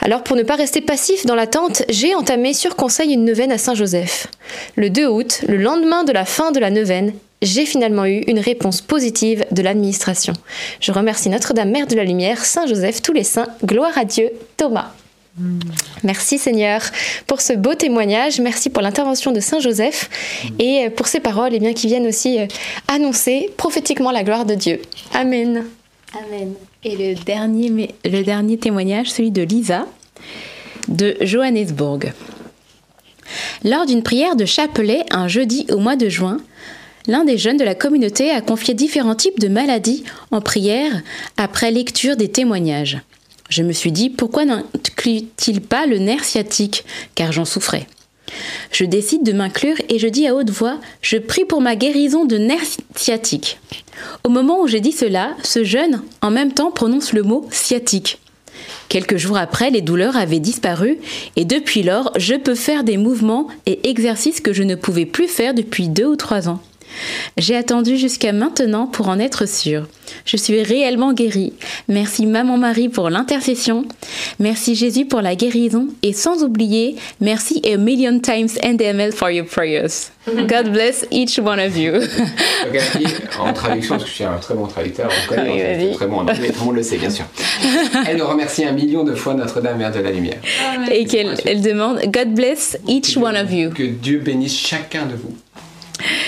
Alors 0.00 0.22
pour 0.22 0.36
ne 0.36 0.44
pas 0.44 0.54
rester 0.54 0.80
passif 0.80 1.26
dans 1.26 1.34
l'attente, 1.34 1.82
j'ai 1.88 2.14
entamé 2.14 2.54
sur 2.54 2.76
conseil 2.76 3.12
une 3.12 3.24
neuvaine 3.24 3.50
à 3.50 3.58
Saint 3.58 3.74
Joseph. 3.74 4.28
Le 4.76 4.90
2 4.90 5.06
août, 5.06 5.40
le 5.48 5.56
lendemain 5.56 6.04
de 6.04 6.12
la 6.12 6.24
fin 6.24 6.52
de 6.52 6.60
la 6.60 6.70
neuvaine, 6.70 7.12
j'ai 7.42 7.66
finalement 7.66 8.06
eu 8.06 8.20
une 8.26 8.38
réponse 8.38 8.80
positive 8.80 9.44
de 9.50 9.62
l'administration. 9.62 10.32
Je 10.80 10.92
remercie 10.92 11.28
Notre-Dame 11.28 11.70
Mère 11.70 11.86
de 11.86 11.94
la 11.94 12.04
Lumière, 12.04 12.44
Saint 12.44 12.66
Joseph, 12.66 13.02
tous 13.02 13.12
les 13.12 13.24
saints, 13.24 13.48
gloire 13.64 13.96
à 13.96 14.04
Dieu, 14.04 14.30
Thomas. 14.56 14.92
Merci 16.02 16.36
Seigneur 16.36 16.82
pour 17.28 17.40
ce 17.40 17.52
beau 17.52 17.74
témoignage, 17.74 18.40
merci 18.40 18.70
pour 18.70 18.82
l'intervention 18.82 19.30
de 19.30 19.38
Saint 19.38 19.60
Joseph 19.60 20.10
et 20.58 20.90
pour 20.90 21.06
ces 21.06 21.20
paroles 21.20 21.52
eh 21.52 21.60
bien, 21.60 21.74
qui 21.74 21.86
viennent 21.86 22.08
aussi 22.08 22.40
euh, 22.40 22.46
annoncer 22.88 23.48
prophétiquement 23.56 24.10
la 24.10 24.24
gloire 24.24 24.44
de 24.44 24.56
Dieu. 24.56 24.80
Amen. 25.14 25.64
Amen. 26.12 26.54
Et 26.82 26.96
le 26.96 27.14
dernier, 27.14 27.94
le 28.04 28.22
dernier 28.22 28.58
témoignage, 28.58 29.10
celui 29.10 29.30
de 29.30 29.42
Lisa. 29.42 29.86
de 30.88 31.16
Johannesburg. 31.20 32.12
Lors 33.62 33.86
d'une 33.86 34.02
prière 34.02 34.36
de 34.36 34.44
chapelet 34.44 35.04
un 35.10 35.28
jeudi 35.28 35.66
au 35.70 35.78
mois 35.78 35.96
de 35.96 36.08
juin, 36.08 36.38
l'un 37.08 37.24
des 37.24 37.38
jeunes 37.38 37.56
de 37.56 37.64
la 37.64 37.74
communauté 37.74 38.30
a 38.30 38.40
confié 38.40 38.74
différents 38.74 39.16
types 39.16 39.40
de 39.40 39.48
maladies 39.48 40.04
en 40.30 40.40
prière 40.40 41.02
après 41.36 41.72
lecture 41.72 42.16
des 42.16 42.28
témoignages. 42.28 42.98
Je 43.48 43.62
me 43.62 43.72
suis 43.72 43.92
dit 43.92 44.10
pourquoi 44.10 44.44
n'inclut-il 44.44 45.62
pas 45.62 45.86
le 45.86 45.98
nerf 45.98 46.22
sciatique? 46.22 46.84
Car 47.14 47.32
j'en 47.32 47.46
souffrais. 47.46 47.86
Je 48.70 48.84
décide 48.84 49.22
de 49.22 49.32
m'inclure 49.32 49.76
et 49.88 49.98
je 49.98 50.06
dis 50.06 50.26
à 50.26 50.34
haute 50.34 50.50
voix 50.50 50.78
Je 51.00 51.16
prie 51.16 51.46
pour 51.46 51.62
ma 51.62 51.76
guérison 51.76 52.26
de 52.26 52.36
nerf 52.36 52.76
sciatique. 52.94 53.58
Au 54.22 54.28
moment 54.28 54.60
où 54.60 54.68
j'ai 54.68 54.80
dit 54.80 54.92
cela, 54.92 55.34
ce 55.42 55.64
jeune, 55.64 56.02
en 56.20 56.30
même 56.30 56.52
temps, 56.52 56.70
prononce 56.70 57.14
le 57.14 57.22
mot 57.22 57.48
sciatique. 57.50 58.20
Quelques 58.90 59.16
jours 59.16 59.38
après, 59.38 59.70
les 59.70 59.80
douleurs 59.80 60.16
avaient 60.16 60.40
disparu 60.40 60.98
et 61.36 61.46
depuis 61.46 61.82
lors, 61.82 62.12
je 62.16 62.34
peux 62.34 62.54
faire 62.54 62.84
des 62.84 62.98
mouvements 62.98 63.48
et 63.64 63.88
exercices 63.88 64.40
que 64.40 64.52
je 64.52 64.62
ne 64.62 64.74
pouvais 64.74 65.06
plus 65.06 65.28
faire 65.28 65.54
depuis 65.54 65.88
deux 65.88 66.06
ou 66.06 66.16
trois 66.16 66.48
ans. 66.48 66.60
J'ai 67.36 67.56
attendu 67.56 67.96
jusqu'à 67.96 68.32
maintenant 68.32 68.86
pour 68.86 69.08
en 69.08 69.18
être 69.18 69.46
sûre. 69.46 69.86
Je 70.24 70.36
suis 70.36 70.62
réellement 70.62 71.12
guérie. 71.12 71.52
Merci 71.88 72.26
Maman 72.26 72.56
Marie 72.56 72.88
pour 72.88 73.10
l'intercession. 73.10 73.84
Merci 74.38 74.74
Jésus 74.74 75.04
pour 75.06 75.20
la 75.20 75.34
guérison. 75.34 75.88
Et 76.02 76.12
sans 76.12 76.42
oublier, 76.42 76.96
merci 77.20 77.60
a 77.64 77.76
million 77.76 78.18
times 78.20 78.48
NDML 78.62 79.12
for 79.12 79.30
your 79.30 79.46
prayers. 79.46 80.10
God 80.26 80.72
bless 80.72 81.06
each 81.10 81.38
one 81.38 81.58
of 81.58 81.76
you. 81.76 81.94
en 83.40 83.52
traduction, 83.52 83.94
parce 83.94 84.04
que 84.04 84.10
je 84.10 84.14
suis 84.14 84.24
un 84.24 84.36
très 84.36 84.54
bon 84.54 84.66
traducteur, 84.66 85.10
on 85.10 85.34
connaît, 85.34 85.78
oui, 85.80 85.94
très 85.94 86.06
bon 86.06 86.26
tout 86.26 86.32
le 86.60 86.64
monde 86.64 86.76
le 86.76 86.82
sait 86.82 86.98
bien 86.98 87.10
sûr. 87.10 87.24
Elle 88.06 88.18
nous 88.18 88.26
remercie 88.26 88.64
un 88.64 88.72
million 88.72 89.04
de 89.04 89.14
fois 89.14 89.34
Notre-Dame, 89.34 89.78
Mère 89.78 89.92
de 89.92 90.00
la 90.00 90.10
Lumière. 90.10 90.38
Et 90.90 91.06
qu'elle 91.06 91.34
elle 91.44 91.62
demande 91.62 92.00
God 92.06 92.34
bless 92.34 92.78
each 92.86 93.16
one 93.16 93.36
of 93.36 93.52
you. 93.52 93.70
Que 93.70 93.84
Dieu 93.84 94.18
bénisse 94.18 94.56
chacun 94.56 95.06
de 95.06 95.14
vous. 95.14 95.34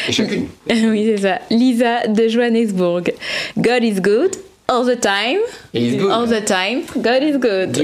Et 0.08 0.12
chacune. 0.12 0.46
oui, 0.68 1.12
c'est 1.14 1.22
ça. 1.22 1.38
Lisa 1.50 2.06
de 2.08 2.28
Johannesburg. 2.28 3.12
God 3.56 3.84
is 3.84 4.00
good 4.00 4.36
all 4.70 4.84
the 4.84 4.98
time. 4.98 5.38
Is 5.74 5.96
good. 5.96 6.10
All 6.10 6.26
the 6.26 6.44
time. 6.44 6.82
God 6.96 7.22
is 7.22 7.38
good. 7.38 7.76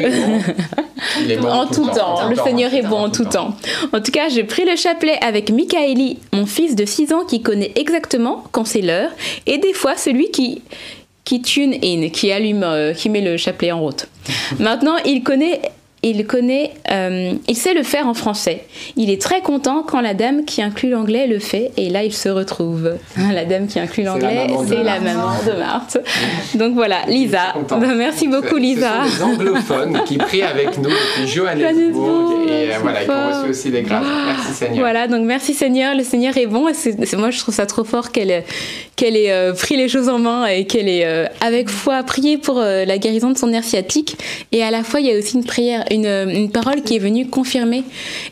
Il 1.21 1.31
est 1.31 1.37
bon 1.37 1.49
en 1.49 1.67
tout, 1.67 1.87
temps. 1.87 2.29
Le 2.29 2.37
Seigneur 2.37 2.73
est 2.73 2.83
bon 2.83 2.97
en 2.97 3.11
tout 3.11 3.25
temps. 3.25 3.55
En 3.93 4.01
tout 4.01 4.13
cas, 4.13 4.29
j'ai 4.29 4.45
pris 4.45 4.65
le 4.65 4.77
chapelet 4.77 5.19
avec 5.21 5.51
Michaeli, 5.51 6.19
mon 6.33 6.47
fils 6.47 6.75
de 6.75 6.85
6 6.85 7.13
ans 7.13 7.25
qui 7.25 7.43
connaît 7.43 7.73
exactement 7.75 8.45
quand 8.53 8.65
c'est 8.65 8.81
l'heure, 8.81 9.11
et 9.47 9.59
des 9.59 9.73
fois 9.73 9.97
celui 9.97 10.31
qui 10.31 10.63
qui 11.25 11.43
tune 11.43 11.75
in, 11.83 12.09
qui 12.11 12.31
allume, 12.31 12.63
euh, 12.63 12.93
qui 12.95 13.11
met 13.11 13.21
le 13.21 13.37
chapelet 13.37 13.73
en 13.73 13.81
route. 13.81 14.07
Maintenant, 14.61 14.97
il 15.05 15.25
connaît 15.25 15.61
il 16.03 16.27
connaît, 16.27 16.73
euh, 16.91 17.33
il 17.49 17.57
sait 17.57 17.75
le 17.75 17.83
faire 17.83 18.07
en 18.07 18.15
français. 18.15 18.65
Il 18.97 19.11
est 19.11 19.21
très 19.21 19.41
content 19.41 19.83
quand 19.83 20.01
la 20.01 20.15
dame 20.15 20.45
qui 20.45 20.63
inclut 20.63 20.91
l'anglais 20.91 21.27
le 21.27 21.39
fait, 21.39 21.73
et 21.77 21.89
là 21.89 22.05
il 22.05 22.13
se 22.13 22.29
retrouve. 22.29 22.97
La 23.17 23.45
dame 23.45 23.67
qui 23.67 23.81
inclut 23.81 24.05
l'anglais, 24.05 24.47
c'est 24.69 24.83
la, 24.83 25.01
maman 25.01 25.31
de 25.45 25.59
Marthe. 25.59 25.99
Donc 26.55 26.75
voilà, 26.75 26.99
Lisa. 27.09 27.55
merci 27.97 28.29
beaucoup, 28.29 28.57
Lisa. 28.57 29.05
Ce 29.05 29.19
sont 29.19 29.29
des 29.29 29.35
anglophones 29.35 30.01
qui 30.05 30.19
prient 30.19 30.43
avec 30.43 30.79
nous 30.79 30.91
depuis 30.91 31.27
Johannesburg 31.35 32.47
et 32.49 32.73
euh, 32.73 32.79
voilà, 32.83 33.05
qui 33.05 33.11
ont 33.11 33.39
reçu 33.41 33.51
aussi 33.51 33.71
des 33.71 33.83
grâces. 33.83 34.05
Merci 34.27 34.53
Seigneur. 34.53 34.79
Voilà, 34.79 35.09
donc 35.09 35.25
merci 35.25 35.55
Seigneur. 35.55 35.95
Le 35.97 36.05
Seigneur 36.05 36.37
est 36.37 36.47
bon. 36.47 36.69
Et 36.69 37.17
moi, 37.17 37.31
je 37.31 37.39
trouve 37.39 37.55
ça 37.55 37.67
trop 37.67 37.85
fort 37.85 38.13
qu'elle 38.13 38.45
qu'elle 38.97 39.17
ait 39.17 39.33
euh, 39.33 39.53
pris 39.53 39.77
les 39.77 39.89
choses 39.89 40.09
en 40.09 40.19
main 40.19 40.47
et 40.47 40.67
qu'elle 40.67 40.89
ait 40.89 41.29
avec 41.41 41.69
foi 41.69 42.03
prié 42.03 42.39
pour 42.39 42.61
la 42.61 42.99
guérison 42.99 43.31
de 43.31 43.39
son 43.39 43.49
nerf 43.49 43.65
sciatique. 43.65 44.17
Et 44.53 44.63
à 44.63 44.71
la 44.71 44.83
fois, 44.85 45.01
il 45.01 45.07
y 45.07 45.13
a 45.13 45.19
aussi 45.19 45.37
une 45.37 45.45
prière 45.45 45.85
une, 45.91 45.96
parole 46.49 46.83
qui 46.83 46.97
est 46.97 47.01
venue 47.01 47.29
confirmer. 47.29 47.85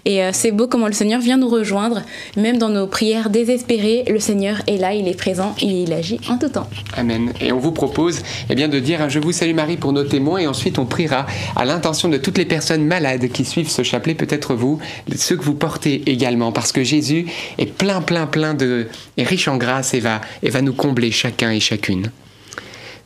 Et 0.04 0.22
euh, 0.22 0.30
c'est 0.32 0.50
beau 0.50 0.66
comment 0.66 0.86
le 0.86 0.92
Seigneur 0.92 1.20
vient 1.20 1.36
nous 1.36 1.48
rejoindre, 1.48 2.02
même 2.36 2.58
dans 2.58 2.68
nos 2.68 2.86
prières 2.86 3.30
désespérées. 3.30 4.04
Le 4.08 4.18
Seigneur 4.18 4.62
est 4.66 4.76
là, 4.76 4.94
il 4.94 5.08
est 5.08 5.16
présent, 5.16 5.54
et 5.60 5.66
il 5.66 5.92
agit 5.92 6.20
en 6.28 6.38
tout 6.38 6.48
temps. 6.48 6.68
Amen. 6.96 7.32
Et 7.40 7.52
on 7.52 7.58
vous 7.58 7.72
propose 7.72 8.22
eh 8.50 8.54
bien, 8.54 8.68
de 8.68 8.78
dire 8.78 9.08
Je 9.08 9.18
vous 9.18 9.32
salue 9.32 9.54
Marie 9.54 9.76
pour 9.76 9.92
nos 9.92 10.04
témoins, 10.04 10.38
et 10.38 10.46
ensuite 10.46 10.78
on 10.78 10.86
priera 10.86 11.26
à 11.56 11.64
l'intention 11.64 12.08
de 12.08 12.16
toutes 12.16 12.38
les 12.38 12.44
personnes 12.44 12.84
malades 12.84 13.28
qui 13.28 13.44
suivent 13.44 13.70
ce 13.70 13.82
chapelet, 13.82 14.14
peut-être 14.14 14.54
vous, 14.54 14.78
ceux 15.14 15.36
que 15.36 15.44
vous 15.44 15.54
portez 15.54 16.02
également, 16.06 16.52
parce 16.52 16.72
que 16.72 16.82
Jésus 16.82 17.26
est 17.58 17.72
plein, 17.72 18.00
plein, 18.00 18.26
plein 18.26 18.54
de. 18.54 18.86
est 19.16 19.24
riche 19.24 19.48
en 19.48 19.56
grâce 19.56 19.94
et 19.94 20.00
va, 20.00 20.20
et 20.42 20.50
va 20.50 20.62
nous 20.62 20.74
combler 20.74 21.10
chacun 21.10 21.50
et 21.50 21.60
chacune. 21.60 22.10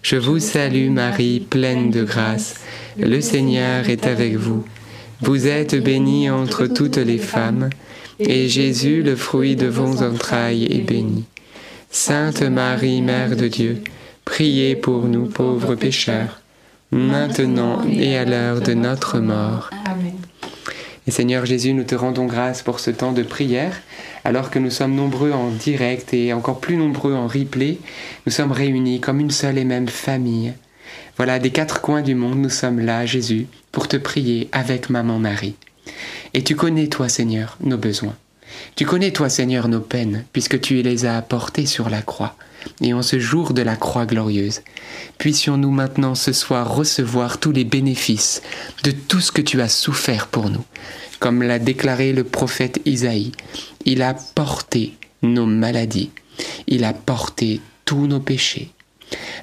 Je 0.03 0.17
vous 0.17 0.39
salue 0.39 0.91
Marie, 0.91 1.41
pleine 1.41 1.91
de 1.91 2.05
grâce. 2.05 2.55
Le 2.99 3.21
Seigneur 3.21 3.89
est 3.89 4.07
avec 4.07 4.35
vous. 4.35 4.65
Vous 5.21 5.47
êtes 5.47 5.77
bénie 5.77 6.31
entre 6.31 6.67
toutes 6.67 6.97
les 6.97 7.19
femmes, 7.19 7.71
et 8.19 8.49
Jésus, 8.49 9.05
le 9.05 9.15
fruit 9.15 9.55
de 9.55 9.69
vos 9.69 10.03
entrailles, 10.03 10.65
est 10.65 10.81
béni. 10.81 11.25
Sainte 11.91 12.43
Marie, 12.43 13.01
Mère 13.01 13.37
de 13.37 13.47
Dieu, 13.47 13.83
priez 14.25 14.75
pour 14.75 15.05
nous 15.05 15.27
pauvres 15.27 15.77
pécheurs, 15.77 16.41
maintenant 16.91 17.83
et 17.89 18.17
à 18.17 18.25
l'heure 18.25 18.61
de 18.61 18.75
notre 18.75 19.21
mort. 19.21 19.71
Amen. 19.87 20.15
Et 21.07 21.13
Seigneur 21.13 21.47
Jésus, 21.47 21.75
nous 21.75 21.85
te 21.85 21.95
rendons 21.95 22.27
grâce 22.27 22.63
pour 22.63 22.81
ce 22.81 22.91
temps 22.91 23.13
de 23.13 23.23
prière, 23.23 23.81
alors 24.25 24.51
que 24.51 24.59
nous 24.59 24.71
sommes 24.71 24.97
nombreux 24.97 25.31
en 25.31 25.51
direct 25.51 26.13
et 26.13 26.33
encore 26.33 26.59
plus 26.59 26.77
nombreux 26.77 27.15
en 27.15 27.29
replay, 27.29 27.79
nous 28.27 28.33
sommes 28.33 28.53
réunis 28.53 28.99
comme 28.99 29.21
une 29.21 29.31
seule 29.31 29.57
et 29.57 29.65
même 29.65 29.89
famille 29.89 30.53
voilà, 31.19 31.41
des 31.41 31.51
quatre 31.51 31.81
coins 31.81 32.03
du 32.03 32.15
monde, 32.15 32.39
nous 32.39 32.49
sommes 32.49 32.79
là, 32.79 33.05
Jésus, 33.05 33.49
pour 33.73 33.89
te 33.89 33.97
prier 33.97 34.49
avec 34.53 34.89
Maman 34.89 35.19
Marie. 35.19 35.57
Et 36.33 36.45
tu 36.45 36.55
connais, 36.55 36.87
toi, 36.87 37.09
Seigneur, 37.09 37.57
nos 37.61 37.77
besoins. 37.77 38.17
Tu 38.77 38.87
connais, 38.87 39.11
toi, 39.11 39.29
Seigneur, 39.29 39.67
nos 39.67 39.81
peines, 39.81 40.25
puisque 40.33 40.61
tu 40.61 40.81
les 40.81 41.07
as 41.07 41.17
apportées 41.17 41.67
sur 41.67 41.91
la 41.91 42.03
croix. 42.03 42.37
Et 42.81 42.95
en 42.95 43.03
ce 43.03 43.19
jour 43.19 43.53
de 43.53 43.63
la 43.63 43.75
croix 43.75 44.07
glorieuse, 44.07 44.63
puissions-nous 45.19 45.73
maintenant 45.73 46.15
ce 46.15 46.33
soir 46.33 46.73
recevoir 46.73 47.39
tous 47.39 47.51
les 47.51 47.65
bénéfices 47.65 48.41
de 48.85 48.93
tout 48.93 49.21
ce 49.21 49.33
que 49.33 49.43
tu 49.43 49.61
as 49.61 49.69
souffert 49.69 50.29
pour 50.29 50.51
nous. 50.51 50.65
Comme 51.19 51.43
l'a 51.43 51.59
déclaré 51.59 52.13
le 52.13 52.23
prophète 52.23 52.81
Isaïe, 52.85 53.33
il 53.85 54.03
a 54.03 54.15
porté 54.15 54.95
nos 55.23 55.47
maladies, 55.47 56.13
il 56.69 56.85
a 56.85 56.93
porté 56.93 57.61
tous 57.85 58.07
nos 58.07 58.21
péchés. 58.21 58.71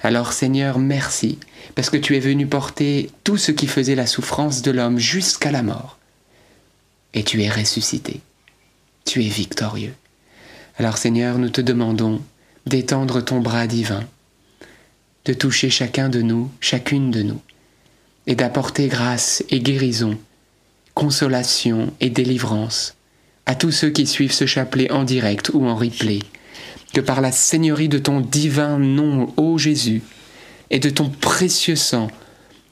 Alors 0.03 0.31
Seigneur, 0.31 0.79
merci 0.79 1.37
parce 1.75 1.89
que 1.89 1.97
tu 1.97 2.15
es 2.15 2.19
venu 2.19 2.47
porter 2.47 3.09
tout 3.23 3.37
ce 3.37 3.51
qui 3.51 3.67
faisait 3.67 3.95
la 3.95 4.07
souffrance 4.07 4.61
de 4.61 4.71
l'homme 4.71 4.97
jusqu'à 4.97 5.51
la 5.51 5.61
mort. 5.61 5.97
Et 7.13 7.23
tu 7.23 7.43
es 7.43 7.49
ressuscité. 7.49 8.21
Tu 9.03 9.23
es 9.23 9.29
victorieux. 9.29 9.93
Alors 10.77 10.97
Seigneur, 10.97 11.37
nous 11.37 11.49
te 11.49 11.61
demandons 11.61 12.21
d'étendre 12.65 13.23
ton 13.23 13.39
bras 13.39 13.67
divin, 13.67 14.03
de 15.25 15.33
toucher 15.33 15.69
chacun 15.69 16.09
de 16.09 16.21
nous, 16.21 16.49
chacune 16.59 17.11
de 17.11 17.21
nous, 17.21 17.41
et 18.27 18.35
d'apporter 18.35 18.87
grâce 18.87 19.43
et 19.49 19.59
guérison, 19.59 20.17
consolation 20.93 21.93
et 21.99 22.09
délivrance 22.09 22.95
à 23.45 23.53
tous 23.53 23.71
ceux 23.71 23.91
qui 23.91 24.07
suivent 24.07 24.33
ce 24.33 24.45
chapelet 24.45 24.91
en 24.91 25.03
direct 25.03 25.51
ou 25.53 25.67
en 25.67 25.75
replay, 25.75 26.19
que 26.93 27.01
par 27.01 27.21
la 27.21 27.31
seigneurie 27.31 27.89
de 27.89 27.99
ton 27.99 28.21
divin 28.21 28.79
nom, 28.79 29.31
ô 29.37 29.57
Jésus, 29.57 30.01
et 30.69 30.79
de 30.79 30.89
ton 30.89 31.09
précieux 31.09 31.75
sang, 31.75 32.09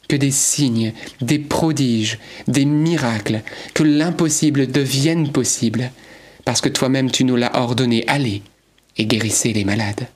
que 0.07 0.15
des 0.15 0.31
signes, 0.31 0.93
des 1.21 1.39
prodiges, 1.39 2.19
des 2.47 2.65
miracles, 2.65 3.41
que 3.73 3.83
l'impossible 3.83 4.67
devienne 4.67 5.31
possible, 5.31 5.91
parce 6.45 6.61
que 6.61 6.69
toi-même 6.69 7.09
tu 7.09 7.23
nous 7.23 7.35
l'as 7.35 7.57
ordonné, 7.57 8.03
allez 8.07 8.41
et 8.97 9.05
guérissez 9.05 9.53
les 9.53 9.63
malades. 9.63 10.07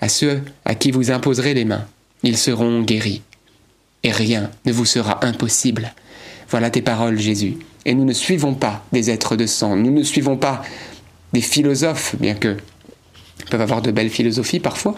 À 0.00 0.08
ceux 0.08 0.42
à 0.64 0.74
qui 0.74 0.90
vous 0.90 1.10
imposerez 1.10 1.54
les 1.54 1.64
mains, 1.64 1.86
ils 2.22 2.38
seront 2.38 2.82
guéris, 2.82 3.22
et 4.02 4.10
rien 4.10 4.50
ne 4.64 4.72
vous 4.72 4.86
sera 4.86 5.24
impossible. 5.24 5.92
Voilà 6.48 6.70
tes 6.70 6.82
paroles, 6.82 7.18
Jésus. 7.18 7.56
Et 7.84 7.94
nous 7.94 8.04
ne 8.04 8.12
suivons 8.12 8.54
pas 8.54 8.84
des 8.92 9.10
êtres 9.10 9.36
de 9.36 9.46
sang, 9.46 9.76
nous 9.76 9.92
ne 9.92 10.02
suivons 10.02 10.36
pas 10.36 10.62
des 11.32 11.40
philosophes, 11.40 12.16
bien 12.18 12.34
que 12.34 12.56
peuvent 13.50 13.60
avoir 13.60 13.82
de 13.82 13.90
belles 13.90 14.10
philosophies 14.10 14.60
parfois, 14.60 14.96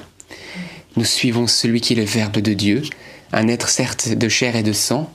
nous 0.96 1.04
suivons 1.04 1.46
celui 1.46 1.80
qui 1.80 1.92
est 1.92 1.96
le 1.96 2.04
Verbe 2.04 2.38
de 2.38 2.54
Dieu, 2.54 2.82
un 3.32 3.48
être 3.48 3.68
certes 3.68 4.08
de 4.08 4.28
chair 4.28 4.56
et 4.56 4.62
de 4.62 4.72
sang, 4.72 5.12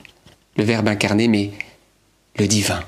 le 0.56 0.64
Verbe 0.64 0.88
incarné, 0.88 1.28
mais 1.28 1.50
le 2.38 2.46
divin, 2.46 2.80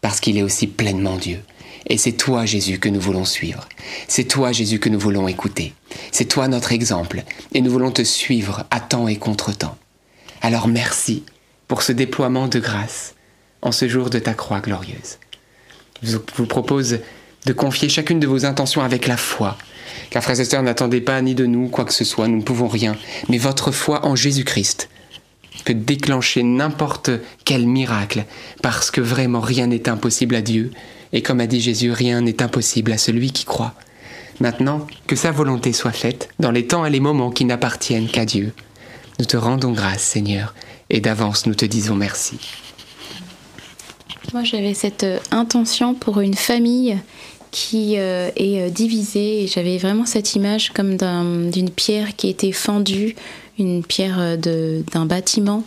parce 0.00 0.20
qu'il 0.20 0.38
est 0.38 0.42
aussi 0.42 0.66
pleinement 0.66 1.16
Dieu. 1.16 1.40
Et 1.86 1.96
c'est 1.96 2.12
toi, 2.12 2.44
Jésus, 2.44 2.78
que 2.78 2.88
nous 2.88 3.00
voulons 3.00 3.24
suivre. 3.24 3.68
C'est 4.08 4.24
toi, 4.24 4.52
Jésus, 4.52 4.78
que 4.78 4.88
nous 4.88 4.98
voulons 4.98 5.26
écouter. 5.28 5.74
C'est 6.12 6.26
toi 6.26 6.48
notre 6.48 6.72
exemple, 6.72 7.22
et 7.54 7.60
nous 7.60 7.70
voulons 7.70 7.90
te 7.90 8.02
suivre 8.02 8.64
à 8.70 8.80
temps 8.80 9.08
et 9.08 9.16
contre 9.16 9.52
temps. 9.52 9.78
Alors 10.40 10.68
merci 10.68 11.24
pour 11.66 11.82
ce 11.82 11.92
déploiement 11.92 12.48
de 12.48 12.60
grâce 12.60 13.14
en 13.62 13.72
ce 13.72 13.88
jour 13.88 14.10
de 14.10 14.18
ta 14.18 14.34
croix 14.34 14.60
glorieuse. 14.60 15.18
Je 16.02 16.16
vous 16.36 16.46
propose 16.46 17.00
de 17.46 17.52
confier 17.52 17.88
chacune 17.88 18.20
de 18.20 18.26
vos 18.26 18.44
intentions 18.44 18.82
avec 18.82 19.06
la 19.06 19.16
foi, 19.16 19.56
car 20.10 20.22
frères 20.22 20.40
et 20.40 20.62
n'attendez 20.62 21.00
pas 21.00 21.20
ni 21.22 21.34
de 21.34 21.46
nous 21.46 21.68
quoi 21.68 21.84
que 21.84 21.92
ce 21.92 22.04
soit, 22.04 22.28
nous 22.28 22.38
ne 22.38 22.42
pouvons 22.42 22.68
rien, 22.68 22.96
mais 23.28 23.38
votre 23.38 23.72
foi 23.72 24.06
en 24.06 24.16
Jésus-Christ 24.16 24.88
peux 25.68 25.74
déclencher 25.74 26.42
n'importe 26.42 27.10
quel 27.44 27.66
miracle, 27.66 28.24
parce 28.62 28.90
que 28.90 29.02
vraiment 29.02 29.40
rien 29.40 29.66
n'est 29.66 29.90
impossible 29.90 30.34
à 30.34 30.40
Dieu. 30.40 30.70
Et 31.12 31.20
comme 31.20 31.40
a 31.40 31.46
dit 31.46 31.60
Jésus, 31.60 31.92
rien 31.92 32.22
n'est 32.22 32.42
impossible 32.42 32.90
à 32.90 32.96
celui 32.96 33.32
qui 33.32 33.44
croit. 33.44 33.74
Maintenant, 34.40 34.86
que 35.06 35.14
sa 35.14 35.30
volonté 35.30 35.74
soit 35.74 35.92
faite 35.92 36.30
dans 36.38 36.52
les 36.52 36.66
temps 36.66 36.86
et 36.86 36.90
les 36.90 37.00
moments 37.00 37.30
qui 37.30 37.44
n'appartiennent 37.44 38.08
qu'à 38.08 38.24
Dieu. 38.24 38.54
Nous 39.18 39.26
te 39.26 39.36
rendons 39.36 39.72
grâce, 39.72 40.02
Seigneur, 40.02 40.54
et 40.88 41.00
d'avance 41.00 41.44
nous 41.44 41.54
te 41.54 41.66
disons 41.66 41.96
merci. 41.96 42.38
Moi, 44.32 44.44
j'avais 44.44 44.74
cette 44.74 45.04
euh, 45.04 45.18
intention 45.30 45.94
pour 45.94 46.20
une 46.20 46.34
famille 46.34 46.98
qui 47.58 47.98
euh, 47.98 48.30
est 48.36 48.60
euh, 48.60 48.70
divisée 48.70 49.48
j'avais 49.52 49.78
vraiment 49.78 50.06
cette 50.06 50.36
image 50.36 50.72
comme 50.72 50.96
d'une 50.96 51.70
pierre 51.70 52.14
qui 52.14 52.28
était 52.28 52.52
fendue, 52.52 53.16
une 53.58 53.82
pierre 53.82 54.38
d'un 54.38 55.06
bâtiment 55.06 55.64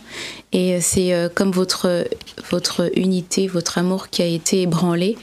et 0.52 0.80
c'est 0.80 1.12
comme 1.34 1.50
votre, 1.50 2.06
votre 2.50 2.90
unité, 2.96 3.48
votre 3.48 3.76
amour 3.76 4.08
qui 4.08 4.22
a 4.22 4.26
été 4.26 4.62
ébranlé. 4.62 5.16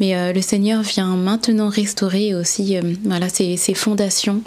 Mais 0.00 0.32
le 0.32 0.40
Seigneur 0.42 0.82
vient 0.82 1.16
maintenant 1.16 1.70
restaurer 1.70 2.34
aussi 2.34 2.76
voilà, 3.04 3.30
ces, 3.30 3.56
ces 3.56 3.72
fondations. 3.72 4.42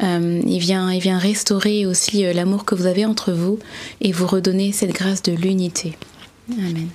il, 0.00 0.58
vient, 0.58 0.92
il 0.92 1.00
vient 1.00 1.18
restaurer 1.18 1.86
aussi 1.86 2.22
l'amour 2.32 2.64
que 2.64 2.76
vous 2.76 2.86
avez 2.86 3.04
entre 3.04 3.32
vous 3.32 3.58
et 4.00 4.12
vous 4.12 4.26
redonner 4.28 4.70
cette 4.70 4.92
grâce 4.92 5.22
de 5.22 5.32
l'unité. 5.32 5.94
Amen. 6.52 6.88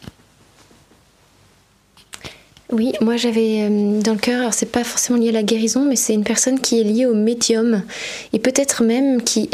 Oui, 2.74 2.92
moi 3.02 3.18
j'avais 3.18 3.68
euh, 3.70 4.02
dans 4.02 4.14
le 4.14 4.18
cœur, 4.18 4.40
alors 4.40 4.54
c'est 4.56 4.72
pas 4.72 4.84
forcément 4.84 5.20
lié 5.20 5.30
à 5.30 5.32
la 5.32 5.44
guérison, 5.44 5.86
mais 5.86 5.96
c'est 5.96 6.16
une 6.16 6.24
personne 6.24 6.60
qui 6.60 6.82
est 6.82 6.84
liée 6.84 7.06
au 7.06 7.14
médium 7.14 7.84
et 8.34 8.40
peut-être 8.40 8.82
même 8.82 9.22
qui, 9.22 9.48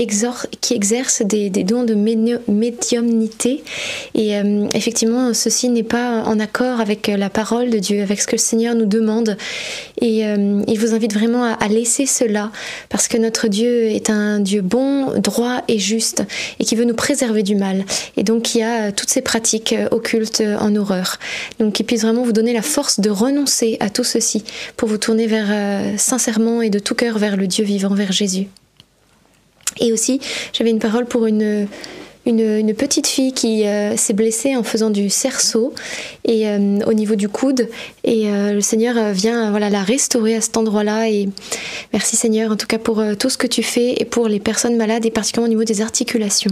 qui 0.62 0.74
exerce 0.74 1.22
des, 1.24 1.50
dons 1.50 1.84
de 1.84 1.96
médiumnité. 1.96 3.62
Et 4.16 4.38
euh, 4.38 4.68
effectivement, 4.74 5.34
ceci 5.34 5.68
n'est 5.68 5.84
pas 5.84 6.24
en 6.24 6.40
accord 6.40 6.80
avec 6.80 7.08
la 7.08 7.30
parole 7.30 7.70
de 7.70 7.78
Dieu, 7.80 8.02
avec 8.02 8.22
ce 8.22 8.28
que 8.28 8.38
le 8.38 8.38
Seigneur 8.38 8.74
nous 8.74 8.86
demande. 8.86 9.36
Et 10.00 10.26
euh, 10.26 10.62
il 10.66 10.80
vous 10.80 10.94
invite 10.94 11.14
vraiment 11.14 11.44
à, 11.44 11.68
laisser 11.68 12.06
cela, 12.06 12.52
parce 12.88 13.10
que 13.10 13.18
notre 13.18 13.50
Dieu 13.50 13.88
est 13.88 14.10
un 14.10 14.40
Dieu 14.40 14.62
bon, 14.62 15.20
droit 15.20 15.62
et 15.68 15.78
juste, 15.78 16.24
et 16.62 16.64
qui 16.64 16.76
veut 16.76 16.86
nous 16.86 16.96
préserver 16.96 17.44
du 17.44 17.56
mal. 17.56 17.84
Et 18.16 18.24
donc 18.24 18.56
il 18.56 18.60
y 18.60 18.64
a 18.64 18.94
toutes 18.94 19.10
ces 19.10 19.22
pratiques 19.22 19.76
occultes 19.92 20.42
en 20.62 20.74
horreur. 20.78 21.18
Donc 21.60 21.82
il 21.82 21.84
puisse 21.84 22.04
vraiment 22.04 22.24
vous 22.24 22.32
donner 22.32 22.54
la 22.54 22.62
force 22.62 23.02
de 23.02 23.09
renoncer 23.10 23.78
à 23.80 23.90
tout 23.90 24.04
ceci 24.04 24.44
pour 24.78 24.88
vous 24.88 24.98
tourner 24.98 25.28
vers 25.28 25.48
euh, 25.50 25.98
sincèrement 25.98 26.62
et 26.62 26.70
de 26.70 26.80
tout 26.80 26.96
cœur 26.96 27.18
vers 27.18 27.38
le 27.38 27.48
Dieu 27.48 27.64
vivant, 27.64 27.94
vers 27.94 28.12
Jésus. 28.12 28.48
Et 29.80 29.94
aussi, 29.94 30.20
j'avais 30.54 30.72
une 30.72 30.80
parole 30.80 31.06
pour 31.06 31.26
une, 31.26 31.68
une, 32.26 32.74
petite 32.74 33.08
fille 33.08 33.34
qui 33.34 33.66
euh, 33.66 33.96
s'est 33.96 34.14
blessée 34.14 34.56
en 34.56 34.64
faisant 34.64 34.90
du 34.90 35.10
cerceau 35.10 35.74
et 36.26 36.48
euh, 36.48 36.80
au 36.86 36.94
niveau 36.94 37.16
du 37.16 37.30
coude 37.30 37.70
et 38.04 38.26
le 38.30 38.62
Seigneur 38.62 39.14
vient 39.14 39.52
voilà 39.52 39.70
la 39.70 39.84
restaurer 39.84 40.36
à 40.36 40.42
cet 40.42 40.58
endroit-là 40.58 41.10
et 41.10 41.30
merci 41.94 42.16
Seigneur 42.16 42.52
en 42.52 42.58
tout 42.58 42.68
cas 42.68 42.78
pour 42.78 43.02
tout 43.18 43.30
ce 43.30 43.38
que 43.38 43.48
tu 43.48 43.64
fais 43.64 43.96
et 43.98 44.06
pour 44.06 44.28
les 44.28 44.40
personnes 44.40 44.76
malades 44.76 45.06
et 45.06 45.12
particulièrement 45.12 45.48
au 45.48 45.56
niveau 45.56 45.64
des 45.64 45.82
articulations. 45.82 46.52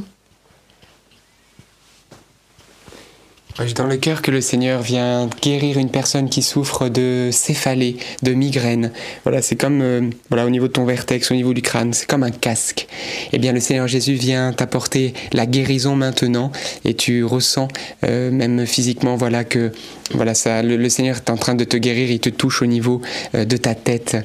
J'ai 3.66 3.74
dans 3.74 3.88
le 3.88 3.98
cœur 3.98 4.22
que 4.22 4.30
le 4.30 4.40
Seigneur 4.40 4.84
vient 4.84 5.28
guérir 5.42 5.80
une 5.80 5.90
personne 5.90 6.30
qui 6.30 6.44
souffre 6.44 6.90
de 6.90 7.30
céphalée, 7.32 7.98
de 8.22 8.34
migraine. 8.34 8.92
Voilà, 9.24 9.42
c'est 9.42 9.56
comme 9.56 9.82
euh, 9.82 10.02
voilà 10.30 10.46
au 10.46 10.52
niveau 10.52 10.68
de 10.68 10.74
ton 10.74 10.86
vertex, 10.86 11.32
au 11.32 11.34
niveau 11.34 11.56
du 11.56 11.64
crâne, 11.64 11.92
c'est 11.92 12.08
comme 12.08 12.22
un 12.22 12.30
casque. 12.30 12.88
Eh 13.34 13.40
bien, 13.40 13.54
le 13.54 13.60
Seigneur 13.60 13.88
Jésus 13.88 14.14
vient 14.14 14.54
t'apporter 14.54 15.16
la 15.34 15.48
guérison 15.48 15.96
maintenant, 15.96 16.52
et 16.86 16.94
tu 16.94 17.24
ressens 17.24 17.68
euh, 18.04 18.30
même 18.30 18.68
physiquement, 18.68 19.16
voilà 19.16 19.44
que 19.44 19.72
voilà 20.12 20.34
ça, 20.34 20.62
le, 20.62 20.90
Seigneur 20.90 21.18
est 21.18 21.30
en 21.30 21.38
train 21.38 21.56
de 21.56 21.64
te 21.64 21.78
guérir, 21.78 22.10
il 22.10 22.20
te 22.20 22.30
touche 22.30 22.62
au 22.62 22.66
niveau 22.66 23.02
euh, 23.36 23.46
de 23.46 23.58
ta 23.58 23.76
tête. 23.76 24.18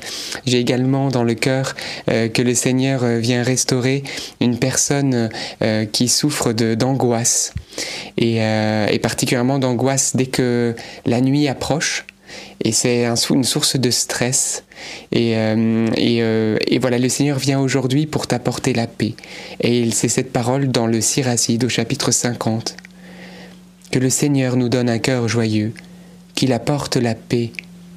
J'ai 0.46 0.58
également 0.58 1.08
dans 1.08 1.24
le 1.24 1.34
cœur 1.34 1.74
que 2.06 2.42
le 2.42 2.54
Seigneur 2.54 3.04
vient 3.04 3.42
restaurer 3.42 4.02
une 4.40 4.58
personne 4.58 5.30
qui 5.92 6.08
souffre 6.08 6.52
d'angoisse 6.52 7.52
et, 8.18 8.40
particulièrement 9.02 9.58
d'angoisse 9.58 10.16
dès 10.16 10.26
que 10.26 10.74
la 11.06 11.20
nuit 11.20 11.48
approche. 11.48 12.04
Et 12.64 12.72
c'est 12.72 13.04
un, 13.04 13.14
une 13.30 13.44
source 13.44 13.76
de 13.76 13.90
stress. 13.90 14.64
Et, 15.10 15.36
euh, 15.36 15.88
euh, 15.98 16.58
et, 16.66 16.78
voilà, 16.78 16.98
le 16.98 17.08
Seigneur 17.08 17.38
vient 17.38 17.60
aujourd'hui 17.60 18.06
pour 18.06 18.26
t'apporter 18.26 18.72
la 18.72 18.86
paix. 18.86 19.14
Et 19.60 19.90
c'est 19.90 20.08
cette 20.08 20.32
parole 20.32 20.68
dans 20.68 20.86
le 20.86 21.00
Siracide 21.00 21.64
au 21.64 21.68
chapitre 21.68 22.10
50. 22.10 22.76
Que 23.92 23.98
le 23.98 24.08
Seigneur 24.08 24.56
nous 24.56 24.70
donne 24.70 24.88
un 24.88 24.98
cœur 24.98 25.28
joyeux, 25.28 25.74
qu'il 26.34 26.54
apporte 26.54 26.96
la 26.96 27.14
paix 27.14 27.50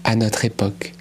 à 0.04 0.18
notre 0.18 0.44
époque. 0.44 0.92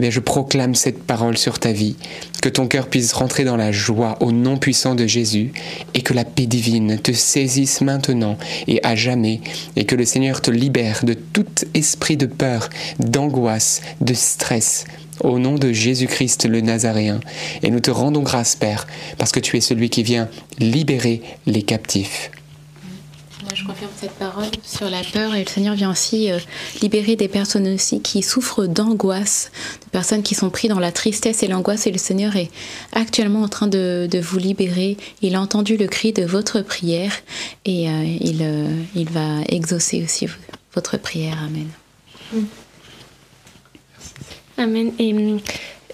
Eh 0.00 0.10
je 0.10 0.18
proclame 0.18 0.74
cette 0.74 1.02
parole 1.02 1.36
sur 1.36 1.58
ta 1.58 1.72
vie, 1.72 1.96
que 2.40 2.48
ton 2.48 2.66
cœur 2.66 2.86
puisse 2.86 3.12
rentrer 3.12 3.44
dans 3.44 3.58
la 3.58 3.70
joie 3.70 4.16
au 4.20 4.32
nom 4.32 4.56
puissant 4.56 4.94
de 4.94 5.06
Jésus, 5.06 5.52
et 5.92 6.00
que 6.00 6.14
la 6.14 6.24
paix 6.24 6.46
divine 6.46 6.98
te 6.98 7.12
saisisse 7.12 7.82
maintenant 7.82 8.38
et 8.66 8.80
à 8.82 8.96
jamais, 8.96 9.42
et 9.76 9.84
que 9.84 9.94
le 9.94 10.06
Seigneur 10.06 10.40
te 10.40 10.50
libère 10.50 11.04
de 11.04 11.12
tout 11.12 11.44
esprit 11.74 12.16
de 12.16 12.24
peur, 12.24 12.70
d'angoisse, 12.98 13.82
de 14.00 14.14
stress, 14.14 14.86
au 15.22 15.38
nom 15.38 15.56
de 15.56 15.70
Jésus-Christ 15.70 16.46
le 16.46 16.62
Nazaréen. 16.62 17.20
Et 17.62 17.70
nous 17.70 17.80
te 17.80 17.90
rendons 17.90 18.22
grâce, 18.22 18.56
Père, 18.56 18.86
parce 19.18 19.32
que 19.32 19.40
tu 19.40 19.58
es 19.58 19.60
celui 19.60 19.90
qui 19.90 20.02
vient 20.02 20.30
libérer 20.58 21.20
les 21.44 21.62
captifs 21.62 22.30
je 23.54 23.64
confirme 23.64 23.90
cette 23.96 24.12
parole 24.12 24.46
sur 24.62 24.88
la 24.88 25.02
peur 25.02 25.34
et 25.34 25.44
le 25.44 25.48
Seigneur 25.48 25.74
vient 25.74 25.90
aussi 25.90 26.30
euh, 26.30 26.38
libérer 26.82 27.16
des 27.16 27.28
personnes 27.28 27.66
aussi 27.68 28.00
qui 28.00 28.22
souffrent 28.22 28.66
d'angoisse, 28.66 29.50
de 29.86 29.90
personnes 29.90 30.22
qui 30.22 30.34
sont 30.34 30.50
prises 30.50 30.70
dans 30.70 30.78
la 30.78 30.92
tristesse 30.92 31.42
et 31.42 31.48
l'angoisse 31.48 31.86
et 31.86 31.92
le 31.92 31.98
Seigneur 31.98 32.36
est 32.36 32.50
actuellement 32.92 33.42
en 33.42 33.48
train 33.48 33.66
de, 33.66 34.08
vous 34.20 34.38
libérer. 34.38 34.96
Il 35.22 35.34
a 35.34 35.40
entendu 35.40 35.76
le 35.76 35.86
cri 35.86 36.12
de 36.12 36.24
votre 36.24 36.60
prière 36.60 37.12
et 37.64 37.88
euh, 37.88 38.04
il, 38.20 38.42
euh, 38.42 38.68
il 38.94 39.08
va 39.08 39.40
exaucer 39.48 40.02
aussi 40.02 40.26
votre 40.74 40.98
prière. 40.98 41.38
Amen. 41.44 41.68
Amen. 44.58 44.92
Et 44.98 45.12
hum, 45.12 45.40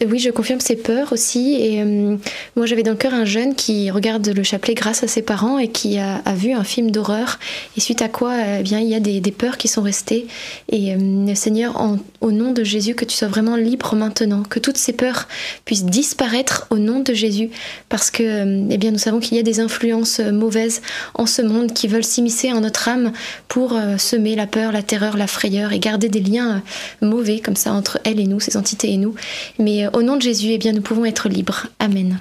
oui, 0.04 0.18
je 0.18 0.30
confirme 0.30 0.60
ses 0.60 0.76
peurs 0.76 1.12
aussi. 1.12 1.56
Et 1.58 1.82
euh, 1.82 2.16
moi, 2.54 2.66
j'avais 2.66 2.82
dans 2.82 2.90
le 2.90 2.96
cœur 2.96 3.14
un 3.14 3.24
jeune 3.24 3.54
qui 3.54 3.90
regarde 3.90 4.28
le 4.28 4.42
chapelet 4.42 4.74
grâce 4.74 5.02
à 5.02 5.08
ses 5.08 5.22
parents 5.22 5.58
et 5.58 5.68
qui 5.68 5.98
a, 5.98 6.22
vu 6.34 6.52
un 6.52 6.64
film 6.64 6.90
d'horreur. 6.90 7.38
Et 7.76 7.80
suite 7.80 8.02
à 8.02 8.08
quoi, 8.08 8.34
eh 8.58 8.62
bien, 8.62 8.80
il 8.80 8.88
y 8.88 8.94
a 8.94 9.00
des, 9.00 9.20
peurs 9.30 9.56
qui 9.56 9.68
sont 9.68 9.82
restées. 9.82 10.26
Et 10.70 10.94
euh, 10.94 11.34
Seigneur, 11.34 11.98
au 12.20 12.32
nom 12.32 12.52
de 12.52 12.62
Jésus, 12.62 12.94
que 12.94 13.04
tu 13.04 13.16
sois 13.16 13.28
vraiment 13.28 13.56
libre 13.56 13.94
maintenant, 13.96 14.42
que 14.42 14.58
toutes 14.58 14.76
ces 14.76 14.92
peurs 14.92 15.28
puissent 15.64 15.84
disparaître 15.84 16.66
au 16.70 16.78
nom 16.78 17.00
de 17.00 17.14
Jésus, 17.14 17.50
parce 17.88 18.10
que, 18.10 18.22
euh, 18.22 18.66
eh 18.70 18.78
bien, 18.78 18.90
nous 18.90 18.98
savons 18.98 19.20
qu'il 19.20 19.36
y 19.36 19.40
a 19.40 19.42
des 19.42 19.60
influences 19.60 20.20
mauvaises 20.20 20.82
en 21.14 21.26
ce 21.26 21.42
monde 21.42 21.72
qui 21.72 21.88
veulent 21.88 22.04
s'immiscer 22.04 22.52
en 22.52 22.60
notre 22.60 22.88
âme 22.88 23.12
pour 23.48 23.78
semer 23.98 24.36
la 24.36 24.46
peur, 24.46 24.72
la 24.72 24.82
terreur, 24.82 25.16
la 25.16 25.26
frayeur 25.26 25.72
et 25.72 25.78
garder 25.78 26.08
des 26.08 26.20
liens 26.20 26.62
mauvais 27.00 27.40
comme 27.40 27.56
ça 27.56 27.72
entre 27.72 27.98
elle 28.04 28.20
et 28.20 28.26
nous, 28.26 28.40
ces 28.40 28.56
entités 28.56 28.92
et 28.92 28.96
nous. 28.96 29.14
Mais 29.58 29.85
au 29.92 30.02
nom 30.02 30.16
de 30.16 30.22
Jésus, 30.22 30.48
eh 30.50 30.58
bien, 30.58 30.72
nous 30.72 30.82
pouvons 30.82 31.04
être 31.04 31.28
libres. 31.28 31.66
Amen. 31.78 32.18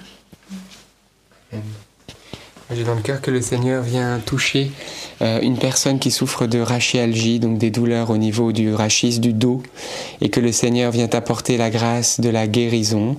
J'ai 2.73 2.83
dans 2.83 2.95
le 2.95 3.01
cœur 3.01 3.21
que 3.21 3.29
le 3.29 3.41
Seigneur 3.41 3.83
vient 3.83 4.19
toucher 4.25 4.71
euh, 5.21 5.39
une 5.41 5.57
personne 5.57 5.99
qui 5.99 6.09
souffre 6.09 6.47
de 6.47 6.59
rachialgie, 6.59 7.39
donc 7.39 7.59
des 7.59 7.69
douleurs 7.69 8.09
au 8.09 8.17
niveau 8.17 8.51
du 8.51 8.73
rachis, 8.73 9.19
du 9.19 9.33
dos, 9.33 9.61
et 10.19 10.29
que 10.29 10.39
le 10.39 10.51
Seigneur 10.51 10.91
vient 10.91 11.07
t'apporter 11.07 11.57
la 11.57 11.69
grâce 11.69 12.19
de 12.19 12.29
la 12.29 12.47
guérison 12.47 13.17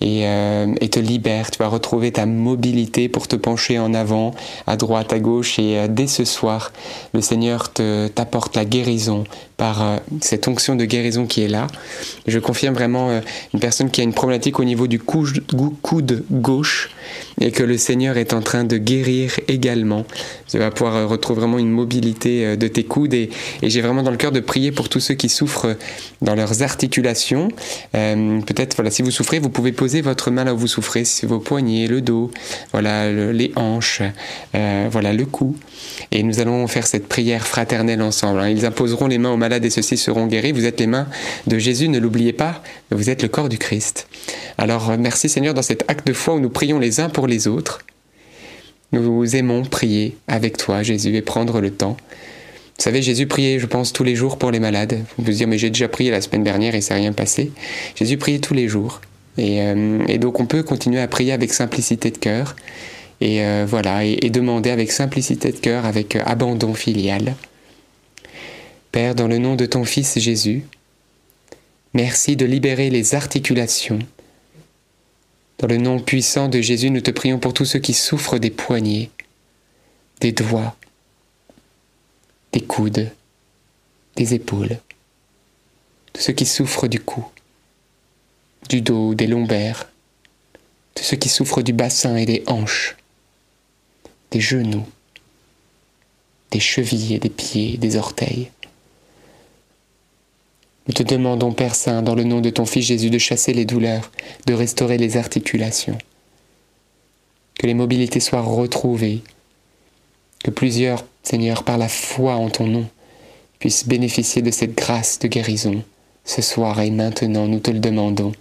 et, 0.00 0.26
euh, 0.26 0.74
et, 0.80 0.88
te 0.88 1.00
libère. 1.00 1.50
Tu 1.50 1.58
vas 1.58 1.68
retrouver 1.68 2.12
ta 2.12 2.26
mobilité 2.26 3.08
pour 3.08 3.28
te 3.28 3.36
pencher 3.36 3.78
en 3.78 3.94
avant, 3.94 4.34
à 4.66 4.76
droite, 4.76 5.12
à 5.12 5.18
gauche. 5.18 5.58
Et 5.58 5.78
euh, 5.78 5.86
dès 5.88 6.06
ce 6.06 6.24
soir, 6.24 6.72
le 7.14 7.20
Seigneur 7.20 7.72
t'apporte 7.72 8.56
la 8.56 8.64
guérison 8.64 9.24
par 9.56 9.82
euh, 9.82 9.96
cette 10.20 10.48
onction 10.48 10.76
de 10.76 10.84
guérison 10.84 11.26
qui 11.26 11.42
est 11.42 11.48
là. 11.48 11.66
Je 12.26 12.38
confirme 12.38 12.74
vraiment 12.74 13.20
une 13.54 13.60
personne 13.60 13.90
qui 13.90 14.02
a 14.02 14.04
une 14.04 14.12
problématique 14.12 14.60
au 14.60 14.64
niveau 14.64 14.86
du 14.86 14.98
coude 15.00 16.24
gauche 16.30 16.90
et 17.40 17.50
que 17.52 17.62
le 17.62 17.78
Seigneur 17.78 18.18
est 18.18 18.34
en 18.34 18.42
train 18.42 18.64
de 18.64 18.76
guérir 18.76 19.32
également. 19.48 20.04
Tu 20.48 20.58
vas 20.58 20.70
pouvoir 20.70 21.08
retrouver 21.08 21.40
vraiment 21.40 21.58
une 21.58 21.70
mobilité 21.70 22.56
de 22.56 22.68
tes 22.68 22.84
coudes 22.84 23.14
et, 23.14 23.30
et 23.62 23.70
j'ai 23.70 23.80
vraiment 23.80 24.02
dans 24.02 24.10
le 24.10 24.16
cœur 24.16 24.32
de 24.32 24.40
prier 24.40 24.72
pour 24.72 24.88
tous 24.88 25.00
ceux 25.00 25.14
qui 25.14 25.28
souffrent 25.28 25.76
dans 26.20 26.34
leurs 26.34 26.62
articulations. 26.62 27.48
Peut-être, 27.92 28.76
voilà, 28.76 28.90
si 28.90 29.02
vous 29.02 29.10
souffrez, 29.10 29.38
vous 29.38 29.50
pouvez 29.50 29.72
poser 29.72 29.85
votre 30.02 30.30
main 30.30 30.44
là 30.44 30.54
où 30.54 30.58
vous 30.58 30.66
souffrez, 30.66 31.04
c'est 31.04 31.26
vos 31.26 31.38
poignets, 31.38 31.86
le 31.86 32.00
dos, 32.00 32.30
voilà, 32.72 33.10
les 33.12 33.52
hanches, 33.56 34.02
voilà, 34.52 35.12
le 35.12 35.24
cou. 35.24 35.56
Et 36.12 36.22
nous 36.22 36.40
allons 36.40 36.66
faire 36.66 36.86
cette 36.86 37.08
prière 37.08 37.46
fraternelle 37.46 38.02
ensemble. 38.02 38.42
Ils 38.48 38.66
imposeront 38.66 39.06
les 39.06 39.18
mains 39.18 39.32
aux 39.32 39.36
malades 39.36 39.64
et 39.64 39.70
ceux-ci 39.70 39.96
seront 39.96 40.26
guéris. 40.26 40.52
Vous 40.52 40.66
êtes 40.66 40.80
les 40.80 40.86
mains 40.86 41.06
de 41.46 41.58
Jésus, 41.58 41.88
ne 41.88 41.98
l'oubliez 41.98 42.32
pas, 42.32 42.62
vous 42.90 43.10
êtes 43.10 43.22
le 43.22 43.28
corps 43.28 43.48
du 43.48 43.58
Christ. 43.58 44.08
Alors 44.58 44.96
merci 44.98 45.28
Seigneur 45.28 45.54
dans 45.54 45.62
cet 45.62 45.84
acte 45.90 46.06
de 46.06 46.12
foi 46.12 46.34
où 46.34 46.40
nous 46.40 46.50
prions 46.50 46.78
les 46.78 47.00
uns 47.00 47.08
pour 47.08 47.26
les 47.26 47.48
autres. 47.48 47.80
Nous 48.92 49.36
aimons 49.36 49.62
prier 49.62 50.16
avec 50.28 50.56
toi, 50.56 50.82
Jésus, 50.82 51.16
et 51.16 51.22
prendre 51.22 51.60
le 51.60 51.70
temps. 51.70 51.96
Vous 52.78 52.82
savez, 52.82 53.02
Jésus 53.02 53.26
priait, 53.26 53.58
je 53.58 53.66
pense, 53.66 53.92
tous 53.92 54.04
les 54.04 54.14
jours 54.14 54.38
pour 54.38 54.50
les 54.50 54.60
malades. 54.60 55.02
Vous 55.16 55.24
pouvez 55.24 55.32
dire, 55.32 55.48
mais 55.48 55.58
j'ai 55.58 55.70
déjà 55.70 55.88
prié 55.88 56.10
la 56.10 56.20
semaine 56.20 56.44
dernière 56.44 56.74
et 56.74 56.80
ça 56.80 56.88
s'est 56.88 56.94
rien 56.94 57.12
passé. 57.12 57.50
Jésus 57.94 58.18
priait 58.18 58.38
tous 58.38 58.54
les 58.54 58.68
jours. 58.68 59.00
Et, 59.38 59.62
euh, 59.62 60.04
et, 60.08 60.18
donc 60.18 60.40
on 60.40 60.46
peut 60.46 60.62
continuer 60.62 61.00
à 61.00 61.08
prier 61.08 61.32
avec 61.32 61.52
simplicité 61.52 62.10
de 62.10 62.18
cœur. 62.18 62.56
Et 63.20 63.44
euh, 63.44 63.64
voilà, 63.68 64.04
et, 64.04 64.18
et, 64.22 64.30
demander 64.30 64.70
avec 64.70 64.92
simplicité 64.92 65.52
de 65.52 65.58
cœur, 65.58 65.84
avec 65.84 66.16
abandon 66.16 66.74
filial. 66.74 67.34
Père, 68.92 69.14
dans 69.14 69.28
le 69.28 69.38
nom 69.38 69.56
de 69.56 69.66
ton 69.66 69.84
Fils 69.84 70.18
Jésus, 70.18 70.64
merci 71.94 72.36
de 72.36 72.46
libérer 72.46 72.90
les 72.90 73.14
articulations. 73.14 73.98
Dans 75.58 75.66
le 75.66 75.78
nom 75.78 75.98
puissant 75.98 76.48
de 76.48 76.60
Jésus, 76.60 76.90
nous 76.90 77.00
te 77.00 77.10
prions 77.10 77.38
pour 77.38 77.54
tous 77.54 77.64
ceux 77.64 77.78
qui 77.78 77.94
souffrent 77.94 78.38
des 78.38 78.50
poignets, 78.50 79.10
des 80.20 80.32
doigts, 80.32 80.76
des 82.52 82.60
coudes, 82.60 83.10
des 84.16 84.34
épaules, 84.34 84.78
tous 86.12 86.22
ceux 86.22 86.32
qui 86.32 86.46
souffrent 86.46 86.88
du 86.88 87.00
cou, 87.00 87.24
du 88.68 88.80
dos, 88.80 89.14
des 89.14 89.26
lombaires, 89.26 89.90
tous 90.94 91.04
ceux 91.04 91.16
qui 91.16 91.28
souffrent 91.28 91.62
du 91.62 91.72
bassin 91.72 92.16
et 92.16 92.26
des 92.26 92.42
hanches, 92.46 92.96
des 94.30 94.40
genoux, 94.40 94.86
des 96.50 96.60
chevilles 96.60 97.14
et 97.14 97.18
des 97.18 97.30
pieds, 97.30 97.76
des 97.76 97.96
orteils. 97.96 98.50
Nous 100.86 100.94
te 100.94 101.02
demandons, 101.02 101.52
Père 101.52 101.74
Saint, 101.74 102.02
dans 102.02 102.14
le 102.14 102.24
nom 102.24 102.40
de 102.40 102.50
ton 102.50 102.64
Fils 102.64 102.86
Jésus, 102.86 103.10
de 103.10 103.18
chasser 103.18 103.52
les 103.52 103.64
douleurs, 103.64 104.10
de 104.46 104.54
restaurer 104.54 104.98
les 104.98 105.16
articulations, 105.16 105.98
que 107.58 107.66
les 107.66 107.74
mobilités 107.74 108.20
soient 108.20 108.42
retrouvées, 108.42 109.22
que 110.44 110.50
plusieurs, 110.50 111.04
Seigneur, 111.24 111.64
par 111.64 111.76
la 111.76 111.88
foi 111.88 112.34
en 112.34 112.50
ton 112.50 112.66
nom, 112.66 112.88
puissent 113.58 113.88
bénéficier 113.88 114.42
de 114.42 114.50
cette 114.50 114.76
grâce 114.76 115.18
de 115.18 115.28
guérison 115.28 115.82
ce 116.24 116.42
soir 116.42 116.80
et 116.80 116.90
maintenant, 116.90 117.46
nous 117.46 117.60
te 117.60 117.70
le 117.70 117.78
demandons. 117.78 118.32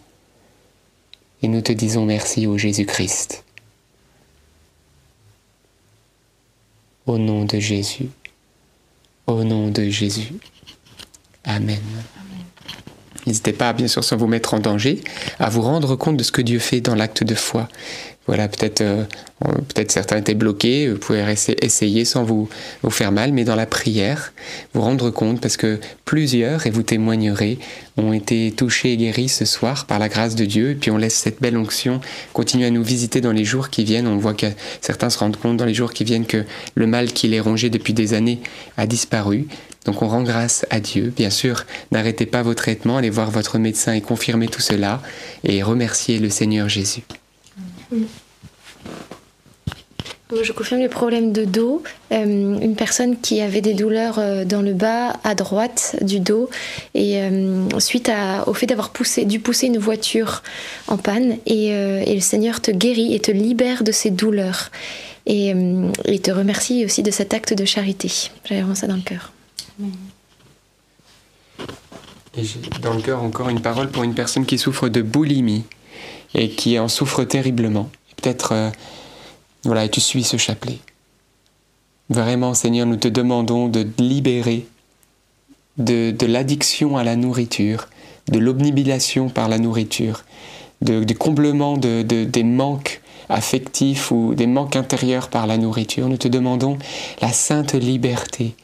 Et 1.42 1.48
nous 1.48 1.62
te 1.62 1.72
disons 1.72 2.06
merci 2.06 2.48
au 2.48 2.58
Jésus-Christ. 2.58 3.44
Au 7.06 7.18
nom 7.18 7.46
de 7.46 7.60
Jésus. 7.60 8.10
Au 9.28 9.44
nom 9.44 9.70
de 9.70 9.90
Jésus. 9.90 10.34
Amen. 11.44 11.80
N'hésitez 13.26 13.54
pas, 13.54 13.74
bien 13.74 13.88
sûr, 13.88 14.04
sans 14.04 14.18
vous 14.18 14.28
mettre 14.28 14.54
en 14.54 14.60
danger, 14.60 15.04
à 15.40 15.50
vous 15.50 15.62
rendre 15.62 15.96
compte 15.96 16.18
de 16.18 16.24
ce 16.24 16.32
que 16.32 16.42
Dieu 16.42 16.60
fait 16.60 16.82
dans 16.82 16.96
l'acte 16.96 17.24
de 17.24 17.36
foi. 17.36 17.68
Voilà, 18.28 18.48
peut-être 18.48 18.82
euh, 18.82 19.04
peut-être 19.40 19.92
certains 19.92 20.18
étaient 20.18 20.34
bloqués, 20.34 20.90
vous 20.90 20.98
pouvez 20.98 21.24
essayer 21.62 22.06
sans 22.06 22.24
vous, 22.24 22.50
vous 22.82 22.90
faire 22.90 23.12
mal, 23.12 23.34
mais 23.34 23.44
dans 23.44 23.56
la 23.56 23.66
prière, 23.66 24.34
vous 24.74 24.82
rendre 24.82 25.10
compte, 25.12 25.42
parce 25.42 25.58
que 25.58 25.80
plusieurs, 26.06 26.66
et 26.66 26.70
vous 26.70 26.84
témoignerez, 26.84 27.60
ont 27.98 28.14
été 28.14 28.52
touchés 28.52 28.94
et 28.94 28.98
guéris 28.98 29.30
ce 29.30 29.46
soir 29.46 29.86
par 29.86 30.00
la 30.00 30.10
grâce 30.10 30.36
de 30.36 30.46
Dieu, 30.46 30.72
et 30.72 30.76
puis 30.76 30.90
on 30.92 30.98
laisse 30.98 31.16
cette 31.16 31.42
belle 31.42 31.58
onction 31.58 32.02
continuer 32.34 32.66
à 32.66 32.72
nous 32.72 32.84
visiter 32.84 33.22
dans 33.22 33.32
les 33.32 33.46
jours 33.46 33.70
qui 33.70 33.84
viennent. 33.84 34.08
On 34.08 34.18
voit 34.18 34.34
que 34.34 34.48
certains 34.82 35.10
se 35.10 35.20
rendent 35.20 35.38
compte 35.38 35.58
dans 35.58 35.66
les 35.66 35.74
jours 35.74 35.94
qui 35.94 36.04
viennent 36.04 36.26
que 36.26 36.46
le 36.76 36.88
mal 36.88 37.12
qui 37.12 37.28
les 37.28 37.40
rongeait 37.40 37.70
depuis 37.70 37.94
des 37.94 38.14
années 38.14 38.40
a 38.78 38.88
disparu. 38.88 39.48
Donc 39.86 40.02
on 40.02 40.08
rend 40.08 40.24
grâce 40.24 40.66
à 40.72 40.80
Dieu. 40.80 41.14
Bien 41.16 41.30
sûr, 41.30 41.66
n'arrêtez 41.92 42.26
pas 42.26 42.42
vos 42.42 42.56
traitements, 42.56 42.98
allez 42.98 43.12
voir 43.12 43.30
votre 43.30 43.60
médecin 43.60 43.94
et 43.94 44.02
confirmez 44.02 44.48
tout 44.48 44.62
cela, 44.62 45.02
et 45.44 45.62
remerciez 45.62 46.18
le 46.18 46.30
Seigneur 46.30 46.70
Jésus. 46.70 47.04
Je 50.44 50.52
confirme 50.52 50.82
les 50.82 50.90
problèmes 50.90 51.32
de 51.32 51.46
dos. 51.46 51.84
Euh, 52.12 52.26
une 52.26 52.76
personne 52.76 53.20
qui 53.20 53.42
avait 53.42 53.62
des 53.62 53.76
douleurs 53.76 54.18
euh, 54.18 54.44
dans 54.44 54.62
le 54.64 54.74
bas 54.74 55.14
à 55.24 55.36
droite 55.36 55.98
du 56.02 56.20
dos 56.20 56.50
et 56.96 57.22
euh, 57.22 57.68
suite 57.80 58.10
à, 58.10 58.48
au 58.48 58.54
fait 58.54 58.66
d'avoir 58.66 58.90
poussé, 58.90 59.26
dû 59.26 59.40
pousser 59.40 59.68
une 59.68 59.78
voiture 59.78 60.42
en 60.88 60.98
panne 60.98 61.38
et, 61.46 61.74
euh, 61.74 62.04
et, 62.06 62.16
le 62.16 62.22
Seigneur 62.22 62.60
te 62.60 62.72
guérit 62.72 63.14
et 63.14 63.20
te 63.20 63.32
libère 63.32 63.84
de 63.84 63.92
ces 63.92 64.10
douleurs 64.10 64.72
et 65.28 65.54
il 66.06 66.22
te 66.22 66.30
remercie 66.30 66.86
aussi 66.86 67.02
de 67.02 67.10
cet 67.10 67.34
acte 67.34 67.54
de 67.54 67.66
charité. 67.66 68.12
J'avais 68.46 68.62
vraiment 68.62 68.76
ça 68.76 68.86
dans 68.86 68.96
le 68.96 69.02
cœur. 69.02 69.32
Et 72.38 72.44
j'ai 72.44 72.60
dans 72.80 72.94
le 72.94 73.02
cœur 73.02 73.24
encore 73.24 73.50
une 73.50 73.62
parole 73.62 73.90
pour 73.90 74.04
une 74.04 74.14
personne 74.14 74.46
qui 74.46 74.60
souffre 74.60 74.88
de 74.88 75.02
boulimie 75.02 75.64
et 76.36 76.50
qui 76.50 76.78
en 76.78 76.88
souffre 76.88 77.24
terriblement. 77.24 77.90
Peut-être, 78.18 78.52
euh, 78.52 78.70
voilà, 79.64 79.88
tu 79.88 80.02
suis 80.02 80.24
ce 80.24 80.38
chapelet. 80.38 80.80
Vraiment, 82.10 82.54
Seigneur, 82.54 82.86
nous 82.86 82.98
te 82.98 83.08
demandons 83.08 83.68
de 83.68 83.88
libérer 83.98 84.68
de, 85.78 86.14
l'addiction 86.26 86.98
à 86.98 87.04
la 87.04 87.16
nourriture, 87.16 87.88
de 88.32 88.40
l'obnubilation 88.40 89.30
par 89.30 89.50
la 89.50 89.58
nourriture, 89.58 90.24
du 90.82 91.16
comblement 91.18 91.78
de, 91.78 92.04
de, 92.04 92.26
des 92.26 92.44
manques 92.44 93.02
affectifs 93.30 94.12
ou 94.12 94.36
des 94.36 94.46
manques 94.46 94.76
intérieurs 94.76 95.30
par 95.30 95.48
la 95.48 95.58
nourriture. 95.58 96.08
Nous 96.08 96.18
te 96.18 96.28
demandons 96.28 96.78
la 97.22 97.32
sainte 97.34 97.74
liberté 97.74 98.56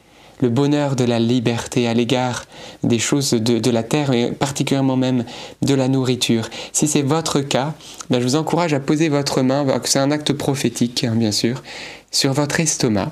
le 0.41 0.49
bonheur 0.49 0.95
de 0.95 1.03
la 1.03 1.19
liberté 1.19 1.87
à 1.87 1.93
l'égard 1.93 2.45
des 2.83 2.99
choses 2.99 3.31
de, 3.31 3.71
la 3.71 3.83
terre 3.83 4.11
et 4.11 4.31
particulièrement 4.31 4.97
même 4.97 5.23
de 5.61 5.73
la 5.73 5.87
nourriture. 5.87 6.49
Si 6.73 6.87
c'est 6.87 7.03
votre 7.03 7.41
cas, 7.41 7.73
ben 8.09 8.19
je 8.19 8.25
vous 8.25 8.35
encourage 8.35 8.73
à 8.73 8.79
poser 8.79 9.09
votre 9.09 9.41
main, 9.41 9.65
c'est 9.85 9.99
un 9.99 10.11
acte 10.11 10.33
prophétique 10.33 11.03
hein, 11.03 11.15
bien 11.15 11.31
sûr, 11.31 11.63
sur 12.11 12.33
votre 12.33 12.59
estomac. 12.59 13.11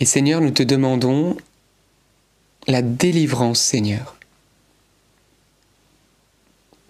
Et 0.00 0.06
Seigneur, 0.06 0.40
nous 0.40 0.50
te 0.50 0.62
demandons 0.62 1.36
la 2.66 2.82
délivrance, 2.82 3.60
Seigneur. 3.60 4.16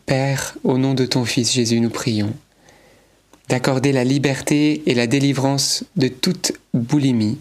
Père, 0.07 0.57
au 0.65 0.79
nom 0.79 0.95
de 0.95 1.07
ton 1.07 1.25
Fils 1.25 1.53
Jésus, 1.53 1.81
nous 1.81 1.91
prions 1.91 2.33
d'accorder 3.49 3.93
la 3.93 4.05
liberté 4.05 4.83
et 4.87 4.95
la 4.95 5.07
délivrance 5.07 5.85
de 5.97 6.09
toute 6.09 6.53
boulimie, 6.73 7.39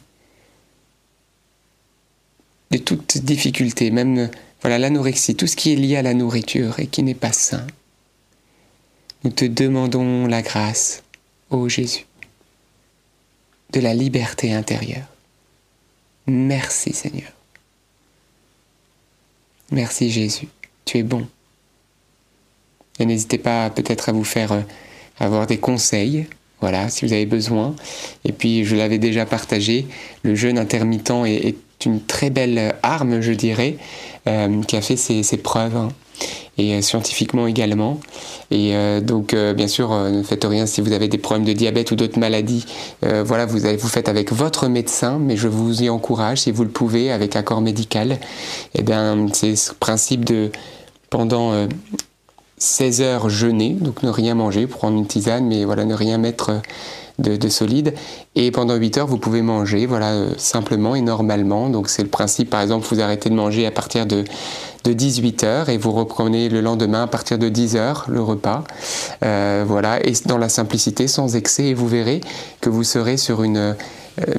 de 2.71 2.77
toute 2.77 3.19
difficulté, 3.19 3.91
même 3.91 4.29
l'anorexie, 4.69 5.35
tout 5.35 5.47
ce 5.47 5.55
qui 5.55 5.73
est 5.73 5.75
lié 5.75 5.97
à 5.97 6.01
la 6.01 6.13
nourriture 6.13 6.79
et 6.79 6.87
qui 6.87 7.03
n'est 7.03 7.13
pas 7.13 7.31
sain. 7.31 7.65
Nous 9.23 9.31
te 9.31 9.45
demandons 9.45 10.27
la 10.27 10.41
grâce, 10.41 11.03
ô 11.49 11.69
Jésus, 11.69 12.05
de 13.71 13.79
la 13.79 13.93
liberté 13.93 14.53
intérieure. 14.53 15.07
Merci 16.27 16.93
Seigneur. 16.93 17.31
Merci 19.71 20.11
Jésus, 20.11 20.47
tu 20.85 20.97
es 20.97 21.03
bon. 21.03 21.27
Et 22.99 23.05
n'hésitez 23.05 23.37
pas 23.37 23.69
peut-être 23.69 24.09
à 24.09 24.11
vous 24.11 24.23
faire 24.23 24.63
avoir 25.19 25.47
des 25.47 25.57
conseils, 25.57 26.25
voilà, 26.63 26.87
si 26.87 27.05
vous 27.05 27.11
avez 27.11 27.25
besoin. 27.25 27.75
Et 28.23 28.31
puis, 28.31 28.63
je 28.63 28.77
l'avais 28.77 28.97
déjà 28.97 29.25
partagé, 29.25 29.85
le 30.23 30.33
jeûne 30.33 30.57
intermittent 30.57 31.25
est, 31.25 31.57
une 31.85 31.99
très 31.99 32.29
belle 32.29 32.73
arme, 32.81 33.19
je 33.19 33.33
dirais, 33.33 33.75
euh, 34.29 34.61
qui 34.63 34.77
a 34.77 34.81
fait 34.81 34.95
ses, 34.95 35.37
preuves. 35.37 35.75
Hein, 35.75 35.89
et 36.57 36.75
euh, 36.75 36.81
scientifiquement 36.81 37.47
également. 37.47 37.99
Et 38.49 38.77
euh, 38.77 39.01
donc, 39.01 39.35
bien 39.35 39.67
sûr, 39.67 39.93
ne 39.93 40.23
faites 40.23 40.45
rien 40.45 40.65
si 40.65 40.79
vous 40.79 40.93
avez 40.93 41.09
des 41.09 41.17
problèmes 41.17 41.45
de 41.45 41.51
diabète 41.51 41.91
ou 41.91 41.97
d'autres 41.97 42.17
maladies. 42.17 42.65
voilà, 43.01 43.45
vous, 43.45 43.65
avez, 43.65 43.75
vous 43.75 43.89
faites 43.89 44.07
avec 44.07 44.31
votre 44.31 44.69
médecin, 44.69 45.19
mais 45.19 45.35
je 45.35 45.49
vous 45.49 45.83
y 45.83 45.89
encourage, 45.89 46.37
si 46.37 46.51
vous 46.51 46.63
le 46.63 46.69
pouvez, 46.69 47.11
avec 47.11 47.35
accord 47.35 47.59
médical. 47.59 48.13
Et 48.13 48.17
eh 48.75 48.83
bien, 48.83 49.27
c'est 49.33 49.57
ce 49.57 49.73
principe 49.73 50.23
de 50.23 50.49
pendant 51.09 51.67
16 52.63 53.01
heures 53.01 53.29
jeûner, 53.29 53.71
donc 53.71 54.03
ne 54.03 54.09
rien 54.09 54.35
manger, 54.35 54.67
prendre 54.67 54.97
une 54.97 55.05
tisane, 55.05 55.45
mais 55.45 55.65
voilà, 55.65 55.83
ne 55.83 55.93
rien 55.93 56.17
mettre 56.17 56.61
de, 57.19 57.35
de 57.35 57.49
solide. 57.49 57.93
Et 58.35 58.51
pendant 58.51 58.75
8 58.75 58.99
heures, 58.99 59.07
vous 59.07 59.17
pouvez 59.17 59.41
manger, 59.41 59.85
voilà, 59.85 60.11
euh, 60.11 60.29
simplement 60.37 60.95
et 60.95 61.01
normalement. 61.01 61.69
Donc 61.69 61.89
c'est 61.89 62.03
le 62.03 62.07
principe, 62.07 62.49
par 62.49 62.61
exemple, 62.61 62.87
vous 62.89 63.01
arrêtez 63.01 63.29
de 63.29 63.35
manger 63.35 63.65
à 63.65 63.71
partir 63.71 64.05
de, 64.05 64.23
de 64.85 64.93
18 64.93 65.43
heures 65.43 65.67
et 65.67 65.77
vous 65.77 65.91
reprenez 65.91 66.47
le 66.47 66.61
lendemain 66.61 67.03
à 67.03 67.07
partir 67.07 67.37
de 67.37 67.49
10 67.49 67.75
heures 67.75 68.05
le 68.07 68.21
repas. 68.21 68.63
Euh, 69.25 69.65
voilà, 69.67 69.99
et 70.07 70.13
dans 70.25 70.37
la 70.37 70.47
simplicité, 70.47 71.09
sans 71.09 71.35
excès, 71.35 71.65
et 71.65 71.73
vous 71.73 71.89
verrez 71.89 72.21
que 72.61 72.69
vous 72.69 72.85
serez 72.85 73.17
sur 73.17 73.43
une, 73.43 73.75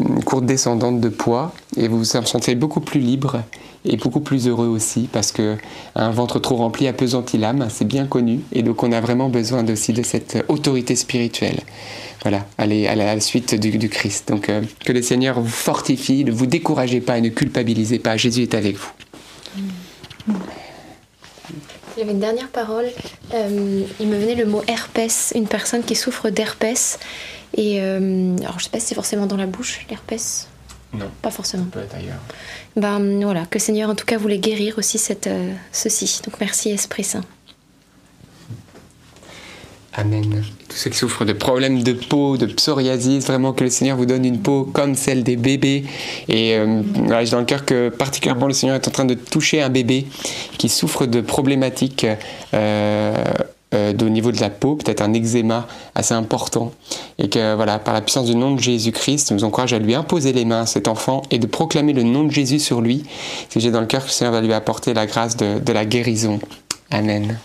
une 0.01 0.25
courte 0.25 0.47
descendante 0.47 0.99
de 0.99 1.11
poids 1.11 1.53
et 1.77 1.89
vous 1.89 1.99
vous 1.99 2.05
sentez 2.05 2.55
beaucoup 2.55 2.81
plus 2.81 3.01
libre 3.01 3.43
et 3.85 3.97
beaucoup 3.97 4.20
plus 4.20 4.49
heureux 4.49 4.66
aussi 4.66 5.09
parce 5.12 5.32
que 5.32 5.57
un 5.95 6.11
ventre 6.11 6.39
trop 6.39 6.57
rempli 6.57 6.89
appesantit 6.89 7.39
l'âme, 7.39 7.68
c'est 7.70 7.87
bien 7.87 8.07
connu 8.07 8.41
et 8.53 8.62
donc 8.62 8.82
on 8.82 8.93
a 8.93 9.01
vraiment 9.01 9.28
besoin 9.28 9.66
aussi 9.68 9.93
de 9.93 10.03
cette 10.03 10.45
autorité 10.49 10.97
spirituelle. 10.97 11.61
Voilà, 12.22 12.47
aller 12.57 12.87
à 12.87 12.95
la 12.95 13.20
suite 13.20 13.55
du, 13.55 13.76
du 13.76 13.89
Christ. 13.91 14.28
Donc 14.28 14.49
euh, 14.49 14.62
que 14.85 14.93
le 14.93 15.03
Seigneur 15.03 15.41
vous 15.41 15.49
fortifie, 15.49 16.24
ne 16.24 16.32
vous 16.32 16.47
découragez 16.47 17.01
pas 17.01 17.18
et 17.18 17.20
ne 17.20 17.28
culpabilisez 17.28 17.99
pas. 17.99 18.16
Jésus 18.16 18.43
est 18.43 18.55
avec 18.55 18.76
vous. 18.76 18.91
J'avais 21.97 22.11
une 22.11 22.20
dernière 22.20 22.49
parole. 22.49 22.87
Euh, 23.35 23.82
il 24.01 24.09
me 24.09 24.18
venait 24.18 24.35
le 24.35 24.47
mot 24.47 24.62
herpès, 24.66 25.32
une 25.35 25.47
personne 25.47 25.82
qui 25.82 25.95
souffre 25.95 26.30
d'herpès. 26.30 26.99
Et 27.57 27.80
euh, 27.80 28.37
alors, 28.39 28.59
je 28.59 28.64
sais 28.64 28.70
pas 28.70 28.80
si 28.80 28.87
c'est 28.87 28.95
forcément 28.95 29.26
dans 29.26 29.37
la 29.37 29.47
bouche, 29.47 29.87
l'herpès? 29.89 30.49
Non. 30.93 31.11
Pas 31.22 31.30
forcément. 31.30 31.64
Peut 31.64 31.80
être 31.80 31.95
ailleurs. 31.95 32.18
Ben 32.77 33.22
voilà, 33.22 33.47
que 33.47 33.59
le 33.59 33.61
Seigneur 33.61 33.89
en 33.89 33.95
tout 33.95 34.05
cas 34.05 34.18
voulait 34.18 34.39
guérir 34.39 34.79
aussi 34.79 34.99
cette, 34.99 35.29
euh, 35.29 35.53
ceci. 35.72 36.20
Donc 36.25 36.35
merci 36.41 36.70
Esprit 36.70 37.05
Saint. 37.05 37.25
Amen. 39.97 40.43
Tous 40.68 40.77
ceux 40.77 40.91
qui 40.91 40.99
souffrent 40.99 41.25
de 41.25 41.33
problèmes 41.33 41.85
de 41.85 41.93
peau, 41.93 42.37
de 42.37 42.47
psoriasis, 42.47 43.25
vraiment 43.27 43.53
que 43.53 43.62
le 43.62 43.70
Seigneur 43.70 43.97
vous 43.97 44.07
donne 44.07 44.25
une 44.25 44.41
peau 44.41 44.64
comme 44.64 44.97
celle 44.97 45.22
des 45.22 45.37
bébés. 45.37 45.85
Et 46.27 46.57
euh, 46.57 46.83
j'ai 47.22 47.31
dans 47.31 47.39
le 47.39 47.45
cœur 47.45 47.64
que 47.64 47.91
particulièrement 47.91 48.49
le 48.49 48.55
Seigneur 48.55 48.75
est 48.75 48.89
en 48.89 48.91
train 48.91 49.05
de 49.05 49.14
toucher 49.14 49.62
un 49.62 49.70
bébé 49.70 50.07
qui 50.59 50.68
souffre 50.68 51.07
de 51.07 51.20
problématiques 51.20 52.07
euh, 52.55 53.14
au 53.75 54.09
niveau 54.09 54.33
de 54.33 54.41
la 54.41 54.51
peau, 54.51 54.77
peut-être 54.77 55.03
un 55.03 55.12
eczéma 55.12 55.66
assez 55.95 56.14
important. 56.14 56.72
Et 57.18 57.29
que 57.29 57.55
voilà, 57.55 57.79
par 57.79 57.95
la 57.95 58.01
puissance 58.01 58.27
du 58.27 58.37
nom 58.37 58.55
de 58.55 58.61
Jésus-Christ, 58.61 59.29
je 59.31 59.35
vous 59.35 59.45
encourage 59.45 59.72
à 59.72 59.79
lui 59.79 59.95
imposer 59.95 60.33
les 60.33 60.45
mains 60.45 60.62
à 60.62 60.66
cet 60.66 60.89
enfant 60.89 61.22
et 61.31 61.39
de 61.39 61.47
proclamer 61.47 61.93
le 61.93 62.03
nom 62.03 62.25
de 62.25 62.31
Jésus 62.31 62.59
sur 62.59 62.81
lui. 62.81 63.05
Que 63.51 63.61
j'ai 63.61 63.70
dans 63.70 63.81
le 63.81 63.87
cœur 63.87 64.03
que 64.03 64.09
le 64.09 64.12
Seigneur 64.12 64.33
va 64.33 64.41
lui 64.41 64.53
apporter 64.53 64.95
la 64.95 65.07
grâce 65.07 65.37
de 65.37 65.72
la 65.72 65.85
guérison. 65.85 66.41
Amen. 66.91 67.39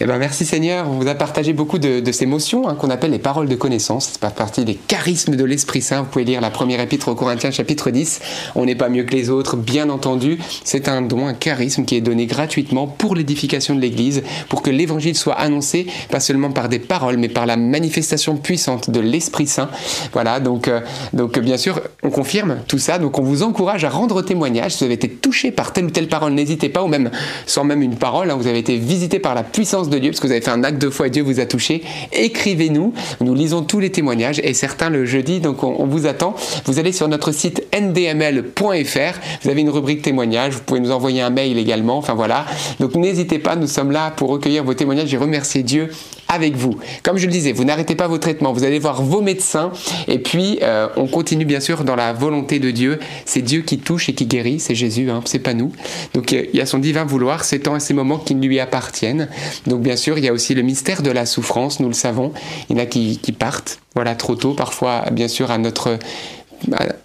Eh 0.00 0.06
ben, 0.06 0.16
merci 0.16 0.44
Seigneur, 0.44 0.88
on 0.88 1.00
vous 1.00 1.08
a 1.08 1.16
partagé 1.16 1.52
beaucoup 1.52 1.78
de, 1.78 2.12
ces 2.12 2.24
motions 2.24 2.68
hein, 2.68 2.76
qu'on 2.76 2.88
appelle 2.88 3.10
les 3.10 3.18
paroles 3.18 3.48
de 3.48 3.56
connaissance. 3.56 4.10
C'est 4.12 4.20
pas 4.20 4.30
partie 4.30 4.64
des 4.64 4.76
charismes 4.76 5.34
de 5.34 5.42
l'Esprit 5.42 5.82
Saint. 5.82 6.02
Vous 6.02 6.08
pouvez 6.08 6.24
lire 6.24 6.40
la 6.40 6.50
première 6.50 6.78
épître 6.78 7.08
aux 7.08 7.16
Corinthiens 7.16 7.50
chapitre 7.50 7.90
10. 7.90 8.20
On 8.54 8.64
n'est 8.64 8.76
pas 8.76 8.90
mieux 8.90 9.02
que 9.02 9.12
les 9.12 9.28
autres, 9.28 9.56
bien 9.56 9.90
entendu. 9.90 10.38
C'est 10.62 10.86
un 10.86 11.02
don, 11.02 11.26
un 11.26 11.34
charisme 11.34 11.84
qui 11.84 11.96
est 11.96 12.00
donné 12.00 12.26
gratuitement 12.26 12.86
pour 12.86 13.16
l'édification 13.16 13.74
de 13.74 13.80
l'Église, 13.80 14.22
pour 14.48 14.62
que 14.62 14.70
l'Évangile 14.70 15.16
soit 15.16 15.34
annoncé, 15.34 15.88
pas 16.12 16.20
seulement 16.20 16.52
par 16.52 16.68
des 16.68 16.78
paroles, 16.78 17.16
mais 17.16 17.28
par 17.28 17.46
la 17.46 17.56
manifestation 17.56 18.36
puissante 18.36 18.90
de 18.90 19.00
l'Esprit 19.00 19.48
Saint. 19.48 19.68
Voilà, 20.12 20.38
donc, 20.38 20.68
euh, 20.68 20.78
donc 21.12 21.40
bien 21.40 21.56
sûr, 21.56 21.80
on 22.04 22.10
confirme 22.10 22.58
tout 22.68 22.78
ça. 22.78 22.98
Donc 22.98 23.18
on 23.18 23.24
vous 23.24 23.42
encourage 23.42 23.82
à 23.82 23.90
rendre 23.90 24.22
témoignage. 24.22 24.74
Si 24.74 24.78
vous 24.78 24.84
avez 24.84 24.94
été 24.94 25.08
touché 25.08 25.50
par 25.50 25.72
telle 25.72 25.86
ou 25.86 25.90
telle 25.90 26.06
parole, 26.06 26.34
n'hésitez 26.34 26.68
pas, 26.68 26.84
ou 26.84 26.86
même 26.86 27.10
sans 27.46 27.64
même 27.64 27.82
une 27.82 27.96
parole, 27.96 28.30
hein, 28.30 28.36
vous 28.36 28.46
avez 28.46 28.60
été 28.60 28.76
visité 28.76 29.18
par 29.18 29.34
la 29.34 29.42
puissance 29.42 29.87
de 29.88 29.98
Dieu, 29.98 30.10
parce 30.10 30.20
que 30.20 30.26
vous 30.26 30.32
avez 30.32 30.40
fait 30.40 30.50
un 30.50 30.64
acte 30.64 30.80
de 30.80 30.90
foi 30.90 31.06
et 31.06 31.10
Dieu 31.10 31.22
vous 31.22 31.40
a 31.40 31.46
touché, 31.46 31.82
écrivez-nous. 32.12 32.92
Nous 33.20 33.34
lisons 33.34 33.62
tous 33.62 33.80
les 33.80 33.90
témoignages 33.90 34.40
et 34.42 34.54
certains 34.54 34.90
le 34.90 35.04
jeudi, 35.04 35.40
donc 35.40 35.62
on, 35.62 35.76
on 35.78 35.86
vous 35.86 36.06
attend. 36.06 36.34
Vous 36.64 36.78
allez 36.78 36.92
sur 36.92 37.08
notre 37.08 37.32
site 37.32 37.66
ndml.fr, 37.74 39.18
vous 39.42 39.50
avez 39.50 39.60
une 39.60 39.70
rubrique 39.70 40.02
témoignages, 40.02 40.54
vous 40.54 40.62
pouvez 40.62 40.80
nous 40.80 40.90
envoyer 40.90 41.20
un 41.20 41.30
mail 41.30 41.58
également, 41.58 41.98
enfin 41.98 42.14
voilà. 42.14 42.46
Donc 42.80 42.94
n'hésitez 42.94 43.38
pas, 43.38 43.56
nous 43.56 43.66
sommes 43.66 43.90
là 43.90 44.10
pour 44.10 44.30
recueillir 44.30 44.64
vos 44.64 44.74
témoignages 44.74 45.12
et 45.12 45.16
remercier 45.16 45.62
Dieu 45.62 45.90
avec 46.28 46.56
vous. 46.56 46.76
Comme 47.02 47.16
je 47.16 47.26
le 47.26 47.32
disais, 47.32 47.52
vous 47.52 47.64
n'arrêtez 47.64 47.94
pas 47.94 48.06
vos 48.06 48.18
traitements, 48.18 48.52
vous 48.52 48.64
allez 48.64 48.78
voir 48.78 49.02
vos 49.02 49.20
médecins 49.20 49.72
et 50.06 50.18
puis 50.18 50.58
euh, 50.62 50.88
on 50.96 51.06
continue 51.06 51.44
bien 51.44 51.60
sûr 51.60 51.84
dans 51.84 51.96
la 51.96 52.12
volonté 52.12 52.58
de 52.58 52.70
Dieu. 52.70 52.98
C'est 53.24 53.42
Dieu 53.42 53.62
qui 53.62 53.78
touche 53.78 54.08
et 54.08 54.14
qui 54.14 54.26
guérit, 54.26 54.60
c'est 54.60 54.74
Jésus, 54.74 55.10
hein, 55.10 55.22
c'est 55.24 55.38
pas 55.38 55.54
nous. 55.54 55.72
Donc 56.14 56.32
euh, 56.32 56.44
il 56.52 56.58
y 56.58 56.62
a 56.62 56.66
son 56.66 56.78
divin 56.78 57.04
vouloir, 57.04 57.44
ces 57.44 57.60
temps 57.60 57.76
et 57.76 57.80
ces 57.80 57.94
moments 57.94 58.18
qui 58.18 58.34
lui 58.34 58.60
appartiennent. 58.60 59.28
Donc 59.66 59.80
bien 59.80 59.96
sûr, 59.96 60.18
il 60.18 60.24
y 60.24 60.28
a 60.28 60.32
aussi 60.32 60.54
le 60.54 60.62
mystère 60.62 61.02
de 61.02 61.10
la 61.10 61.26
souffrance, 61.26 61.80
nous 61.80 61.88
le 61.88 61.94
savons. 61.94 62.32
Il 62.68 62.76
y 62.76 62.80
en 62.80 62.82
a 62.82 62.86
qui, 62.86 63.18
qui 63.18 63.32
partent, 63.32 63.80
voilà, 63.94 64.14
trop 64.14 64.34
tôt, 64.34 64.52
parfois 64.52 65.04
bien 65.10 65.28
sûr 65.28 65.50
à 65.50 65.58
notre 65.58 65.98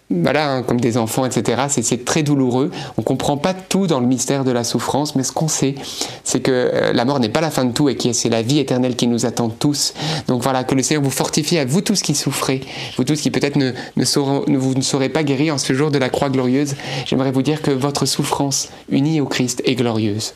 voilà, 0.09 0.51
hein, 0.51 0.63
comme 0.63 0.79
des 0.79 0.97
enfants, 0.97 1.25
etc. 1.25 1.63
C'est 1.69 2.05
très 2.05 2.23
douloureux. 2.23 2.71
On 2.97 3.01
ne 3.01 3.05
comprend 3.05 3.37
pas 3.37 3.53
tout 3.53 3.87
dans 3.87 3.99
le 3.99 4.05
mystère 4.05 4.43
de 4.43 4.51
la 4.51 4.63
souffrance, 4.63 5.15
mais 5.15 5.23
ce 5.23 5.31
qu'on 5.31 5.47
sait, 5.47 5.75
c'est 6.23 6.39
que 6.39 6.51
euh, 6.51 6.93
la 6.93 7.05
mort 7.05 7.19
n'est 7.19 7.29
pas 7.29 7.41
la 7.41 7.51
fin 7.51 7.65
de 7.65 7.71
tout 7.71 7.89
et 7.89 7.95
que 7.95 8.13
c'est 8.13 8.29
la 8.29 8.41
vie 8.41 8.59
éternelle 8.59 8.95
qui 8.95 9.07
nous 9.07 9.25
attend 9.25 9.49
tous. 9.49 9.93
Donc 10.27 10.41
voilà, 10.43 10.63
que 10.63 10.75
le 10.75 10.83
Seigneur 10.83 11.03
vous 11.03 11.09
fortifie 11.09 11.57
à 11.57 11.65
vous 11.65 11.81
tous 11.81 12.01
qui 12.01 12.15
souffrez, 12.15 12.61
vous 12.97 13.03
tous 13.03 13.21
qui 13.21 13.31
peut-être 13.31 13.55
ne, 13.55 13.71
ne, 13.95 14.57
vous 14.57 14.73
ne 14.75 14.81
serez 14.81 15.09
pas 15.09 15.23
guéris 15.23 15.51
en 15.51 15.57
ce 15.57 15.73
jour 15.73 15.91
de 15.91 15.97
la 15.97 16.09
croix 16.09 16.29
glorieuse. 16.29 16.75
J'aimerais 17.05 17.31
vous 17.31 17.41
dire 17.41 17.61
que 17.61 17.71
votre 17.71 18.05
souffrance 18.05 18.69
unie 18.89 19.21
au 19.21 19.25
Christ 19.25 19.61
est 19.65 19.75
glorieuse 19.75 20.33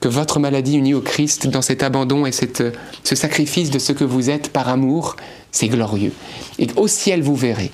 que 0.00 0.08
votre 0.08 0.38
maladie 0.38 0.76
unie 0.76 0.92
au 0.92 1.00
Christ 1.00 1.46
dans 1.46 1.62
cet 1.62 1.82
abandon 1.82 2.26
et 2.26 2.32
cette, 2.32 2.62
ce 3.04 3.14
sacrifice 3.14 3.70
de 3.70 3.78
ce 3.78 3.92
que 3.92 4.04
vous 4.04 4.28
êtes 4.28 4.50
par 4.50 4.68
amour, 4.68 5.16
c'est 5.50 5.68
glorieux. 5.68 6.12
Et 6.58 6.66
au 6.76 6.88
ciel, 6.88 7.22
vous 7.22 7.36
verrez 7.36 7.70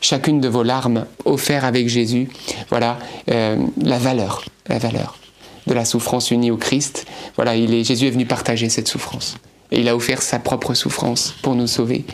chacune 0.00 0.40
de 0.40 0.48
vos 0.48 0.62
larmes 0.62 1.06
offertes 1.24 1.64
avec 1.64 1.88
Jésus, 1.88 2.28
voilà 2.68 2.98
euh, 3.30 3.56
la 3.82 3.98
valeur, 3.98 4.44
la 4.68 4.78
valeur 4.78 5.16
de 5.66 5.74
la 5.74 5.84
souffrance 5.84 6.30
unie 6.30 6.50
au 6.50 6.56
Christ. 6.56 7.06
Voilà, 7.36 7.56
il 7.56 7.74
est, 7.74 7.84
Jésus 7.84 8.06
est 8.06 8.10
venu 8.10 8.26
partager 8.26 8.68
cette 8.68 8.88
souffrance. 8.88 9.36
Et 9.72 9.80
il 9.80 9.88
a 9.88 9.94
offert 9.94 10.20
sa 10.20 10.40
propre 10.40 10.74
souffrance 10.74 11.34
pour 11.42 11.54
nous 11.54 11.68
sauver. 11.68 12.04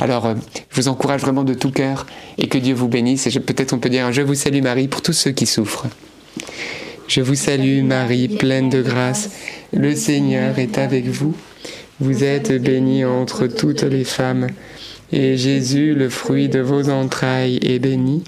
Alors, 0.00 0.26
euh, 0.26 0.34
je 0.70 0.80
vous 0.80 0.88
encourage 0.88 1.20
vraiment 1.20 1.44
de 1.44 1.54
tout 1.54 1.70
cœur 1.70 2.06
et 2.38 2.48
que 2.48 2.58
Dieu 2.58 2.74
vous 2.74 2.88
bénisse. 2.88 3.26
Et 3.26 3.40
peut-être 3.40 3.72
on 3.72 3.78
peut 3.78 3.88
dire 3.88 4.12
Je 4.12 4.22
vous 4.22 4.34
salue 4.34 4.62
Marie 4.62 4.88
pour 4.88 5.00
tous 5.00 5.12
ceux 5.12 5.30
qui 5.30 5.46
souffrent. 5.46 5.86
Je 7.06 7.20
vous 7.20 7.36
salue 7.36 7.84
Marie, 7.84 8.28
pleine 8.28 8.68
de 8.68 8.82
grâce. 8.82 9.30
Le 9.72 9.94
Seigneur 9.94 10.58
est 10.58 10.78
avec 10.78 11.06
vous. 11.06 11.34
Vous 12.00 12.24
êtes 12.24 12.50
bénie 12.60 13.04
entre 13.04 13.46
toutes 13.46 13.82
les 13.82 14.02
femmes 14.02 14.48
et 15.14 15.36
Jésus, 15.36 15.94
le 15.94 16.08
fruit 16.08 16.48
de 16.48 16.58
vos 16.58 16.90
entrailles, 16.90 17.60
est 17.62 17.78
béni. 17.78 18.24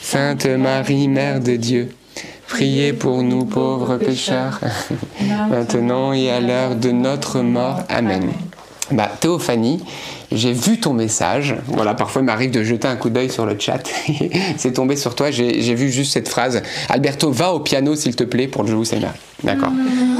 Sainte 0.00 0.46
Marie, 0.46 1.06
Mère 1.06 1.40
de 1.40 1.56
Dieu, 1.56 1.90
priez 2.48 2.94
pour 2.94 3.22
nous 3.22 3.44
pauvres 3.44 3.98
pécheurs, 3.98 4.58
maintenant 5.50 6.14
et 6.14 6.30
à 6.30 6.40
l'heure 6.40 6.76
de 6.76 6.90
notre 6.90 7.40
mort. 7.40 7.80
Amen. 7.90 8.30
Bah, 8.90 9.10
Théophanie, 9.20 9.84
j'ai 10.32 10.52
vu 10.52 10.80
ton 10.80 10.94
message. 10.94 11.56
Voilà, 11.66 11.92
parfois 11.92 12.22
il 12.22 12.24
m'arrive 12.24 12.50
de 12.50 12.62
jeter 12.62 12.88
un 12.88 12.96
coup 12.96 13.10
d'œil 13.10 13.30
sur 13.30 13.44
le 13.44 13.58
chat. 13.58 13.82
C'est 14.56 14.72
tombé 14.72 14.96
sur 14.96 15.14
toi. 15.14 15.30
J'ai 15.30 15.74
vu 15.74 15.90
juste 15.90 16.12
cette 16.12 16.28
phrase. 16.28 16.62
Alberto, 16.88 17.30
va 17.30 17.52
au 17.52 17.60
piano 17.60 17.96
s'il 17.96 18.16
te 18.16 18.24
plaît 18.24 18.48
pour 18.48 18.62
le 18.62 18.72
vous 18.72 18.84
salue 18.84 19.02
Marie. 19.02 19.18
D'accord. 19.42 19.72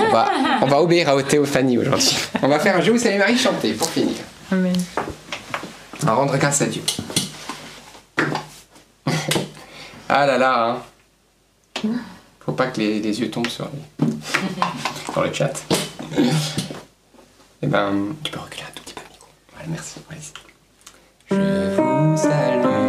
On 0.06 0.12
va, 0.12 0.30
on 0.62 0.66
va 0.66 0.82
obéir 0.82 1.08
à 1.08 1.22
Théophanie 1.22 1.78
aujourd'hui. 1.78 2.16
On 2.42 2.48
va 2.48 2.58
faire 2.58 2.76
un 2.76 2.82
Je 2.82 2.90
vous 2.90 2.98
salue 2.98 3.18
Marie 3.18 3.38
chanté 3.38 3.72
pour 3.72 3.88
finir. 3.88 4.16
Amen. 4.52 4.74
À 6.06 6.12
rendre 6.12 6.36
grâce 6.36 6.60
à 6.60 6.66
Dieu. 6.66 6.82
ah 10.08 10.26
là 10.26 10.38
là, 10.38 10.82
hein. 11.84 11.88
Faut 12.40 12.52
pas 12.52 12.66
que 12.66 12.78
les, 12.78 13.00
les, 13.00 13.20
yeux 13.20 13.30
tombent 13.30 13.48
sur 13.48 13.68
les... 14.00 14.06
dans 15.14 15.22
le 15.22 15.32
chat. 15.32 15.52
Eh 17.62 17.66
ben, 17.66 18.14
tu 18.22 18.30
peux 18.30 18.40
reculer 18.40 18.64
un 18.64 18.72
tout 18.74 18.82
petit 18.82 18.94
peu 18.94 19.00
micro. 19.10 19.28
Voilà, 19.52 19.68
merci. 19.70 20.00
Je 21.30 21.76
vous 21.76 22.16
salue, 22.16 22.83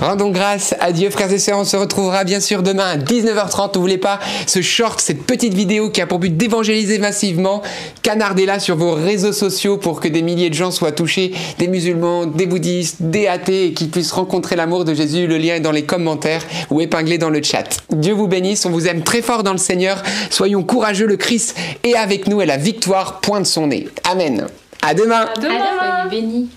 Rendons 0.00 0.30
grâce 0.30 0.74
à 0.80 0.92
Dieu, 0.92 1.08
frères 1.10 1.32
et 1.32 1.38
sœurs. 1.38 1.58
On 1.58 1.64
se 1.64 1.76
retrouvera 1.76 2.24
bien 2.24 2.40
sûr 2.40 2.62
demain 2.62 2.84
à 2.84 2.96
19h30. 2.96 3.74
N'oubliez 3.76 3.98
pas 3.98 4.20
ce 4.46 4.60
short, 4.60 5.00
cette 5.00 5.22
petite 5.22 5.54
vidéo 5.54 5.90
qui 5.90 6.00
a 6.00 6.06
pour 6.06 6.18
but 6.18 6.36
d'évangéliser 6.36 6.98
massivement. 6.98 7.62
Canardez-la 8.02 8.58
sur 8.58 8.76
vos 8.76 8.92
réseaux 8.92 9.32
sociaux 9.32 9.78
pour 9.78 10.00
que 10.00 10.08
des 10.08 10.22
milliers 10.22 10.50
de 10.50 10.54
gens 10.54 10.70
soient 10.70 10.92
touchés, 10.92 11.32
des 11.58 11.68
musulmans, 11.68 12.26
des 12.26 12.46
bouddhistes, 12.46 12.96
des 13.00 13.26
athées, 13.26 13.66
et 13.66 13.72
qu'ils 13.72 13.90
puissent 13.90 14.12
rencontrer 14.12 14.54
l'amour 14.54 14.84
de 14.84 14.92
Jésus. 14.92 15.26
Le 15.26 15.38
lien 15.38 15.54
est 15.54 15.60
dans 15.60 15.72
les 15.72 15.84
commentaires 15.84 16.42
ou 16.70 16.80
épinglé 16.80 17.16
dans 17.16 17.30
le 17.30 17.42
chat. 17.42 17.82
Dieu 17.90 18.12
vous 18.12 18.28
bénisse. 18.28 18.66
On 18.66 18.70
vous 18.70 18.86
aime 18.86 19.02
très 19.02 19.22
fort 19.22 19.42
dans 19.42 19.52
le 19.52 19.58
Seigneur. 19.58 20.02
Soyons 20.30 20.62
courageux. 20.62 21.06
Le 21.06 21.16
Christ 21.16 21.56
est 21.84 21.94
avec 21.94 22.28
nous 22.28 22.42
et 22.42 22.46
la 22.46 22.58
victoire 22.58 23.20
pointe 23.20 23.46
son 23.46 23.68
nez. 23.68 23.88
Amen. 24.04 24.46
À 24.82 24.94
demain. 24.94 25.26
À 25.34 25.40
demain. 25.40 26.08
Soyez 26.08 26.10
bénis. 26.10 26.50